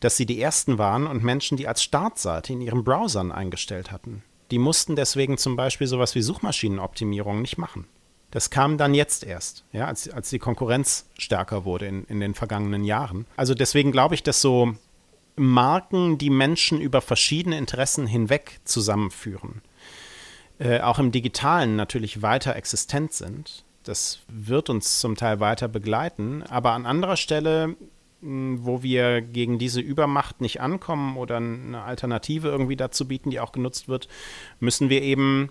[0.00, 4.24] dass sie die Ersten waren und Menschen, die als Startseite in ihren Browsern eingestellt hatten.
[4.50, 7.86] Die mussten deswegen zum Beispiel sowas wie Suchmaschinenoptimierung nicht machen.
[8.34, 12.34] Das kam dann jetzt erst, ja, als, als die Konkurrenz stärker wurde in, in den
[12.34, 13.26] vergangenen Jahren.
[13.36, 14.74] Also deswegen glaube ich, dass so
[15.36, 19.62] Marken, die Menschen über verschiedene Interessen hinweg zusammenführen,
[20.58, 23.62] äh, auch im digitalen natürlich weiter existent sind.
[23.84, 27.76] Das wird uns zum Teil weiter begleiten, aber an anderer Stelle
[28.26, 33.52] wo wir gegen diese Übermacht nicht ankommen oder eine Alternative irgendwie dazu bieten, die auch
[33.52, 34.08] genutzt wird,
[34.60, 35.50] müssen wir eben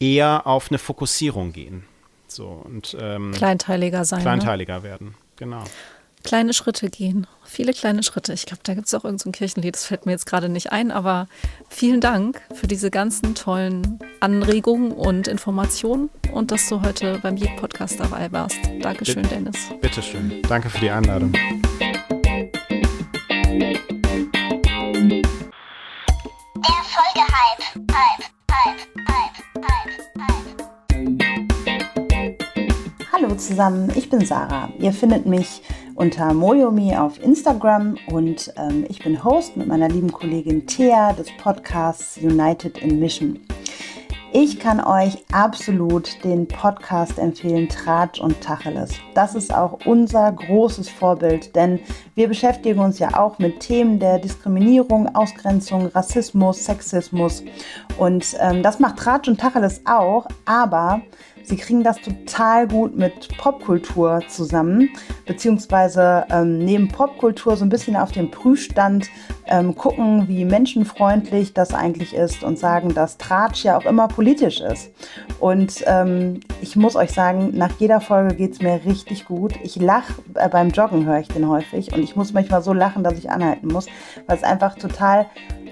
[0.00, 1.84] eher auf eine Fokussierung gehen.
[2.26, 4.18] So und ähm, kleinteiliger sein.
[4.18, 4.24] Ne?
[4.24, 4.82] Kleinteiliger ne?
[4.82, 5.64] werden, genau.
[6.24, 7.26] Kleine Schritte gehen.
[7.44, 8.32] Viele kleine Schritte.
[8.32, 10.72] Ich glaube, da gibt es auch irgendein so Kirchenlied, das fällt mir jetzt gerade nicht
[10.72, 11.28] ein, aber
[11.68, 18.00] vielen Dank für diese ganzen tollen Anregungen und Informationen und dass du heute beim JIT-Podcast
[18.00, 18.58] dabei warst.
[18.82, 19.56] Dankeschön, Bitte, Dennis.
[19.80, 20.42] Bitteschön.
[20.48, 21.32] Danke für die Einladung.
[33.48, 34.68] Zusammen, ich bin Sarah.
[34.78, 35.62] Ihr findet mich
[35.94, 41.28] unter Moyomi auf Instagram und ähm, ich bin Host mit meiner lieben Kollegin Thea des
[41.42, 43.40] Podcasts United in Mission.
[44.34, 48.90] Ich kann euch absolut den Podcast empfehlen, Tratsch und Tacheles.
[49.14, 51.80] Das ist auch unser großes Vorbild, denn
[52.14, 57.42] wir beschäftigen uns ja auch mit Themen der Diskriminierung, Ausgrenzung, Rassismus, Sexismus.
[57.96, 61.00] Und ähm, das macht Tratsch und Tacheles auch, aber
[61.48, 64.90] Sie kriegen das total gut mit Popkultur zusammen,
[65.24, 69.08] beziehungsweise ähm, neben Popkultur so ein bisschen auf den Prüfstand
[69.46, 74.60] ähm, gucken, wie menschenfreundlich das eigentlich ist und sagen, dass Tratsch ja auch immer politisch
[74.60, 74.90] ist.
[75.40, 79.54] Und ähm, ich muss euch sagen, nach jeder Folge geht es mir richtig gut.
[79.62, 83.02] Ich lache, äh, beim Joggen höre ich den häufig und ich muss manchmal so lachen,
[83.02, 83.86] dass ich anhalten muss,
[84.26, 85.26] weil es einfach total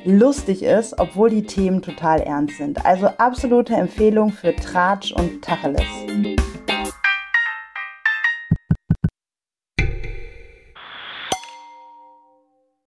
[0.06, 2.84] lustig ist, obwohl die Themen total ernst sind.
[2.86, 5.82] Also absolute Empfehlung für Tratsch und Tacheles.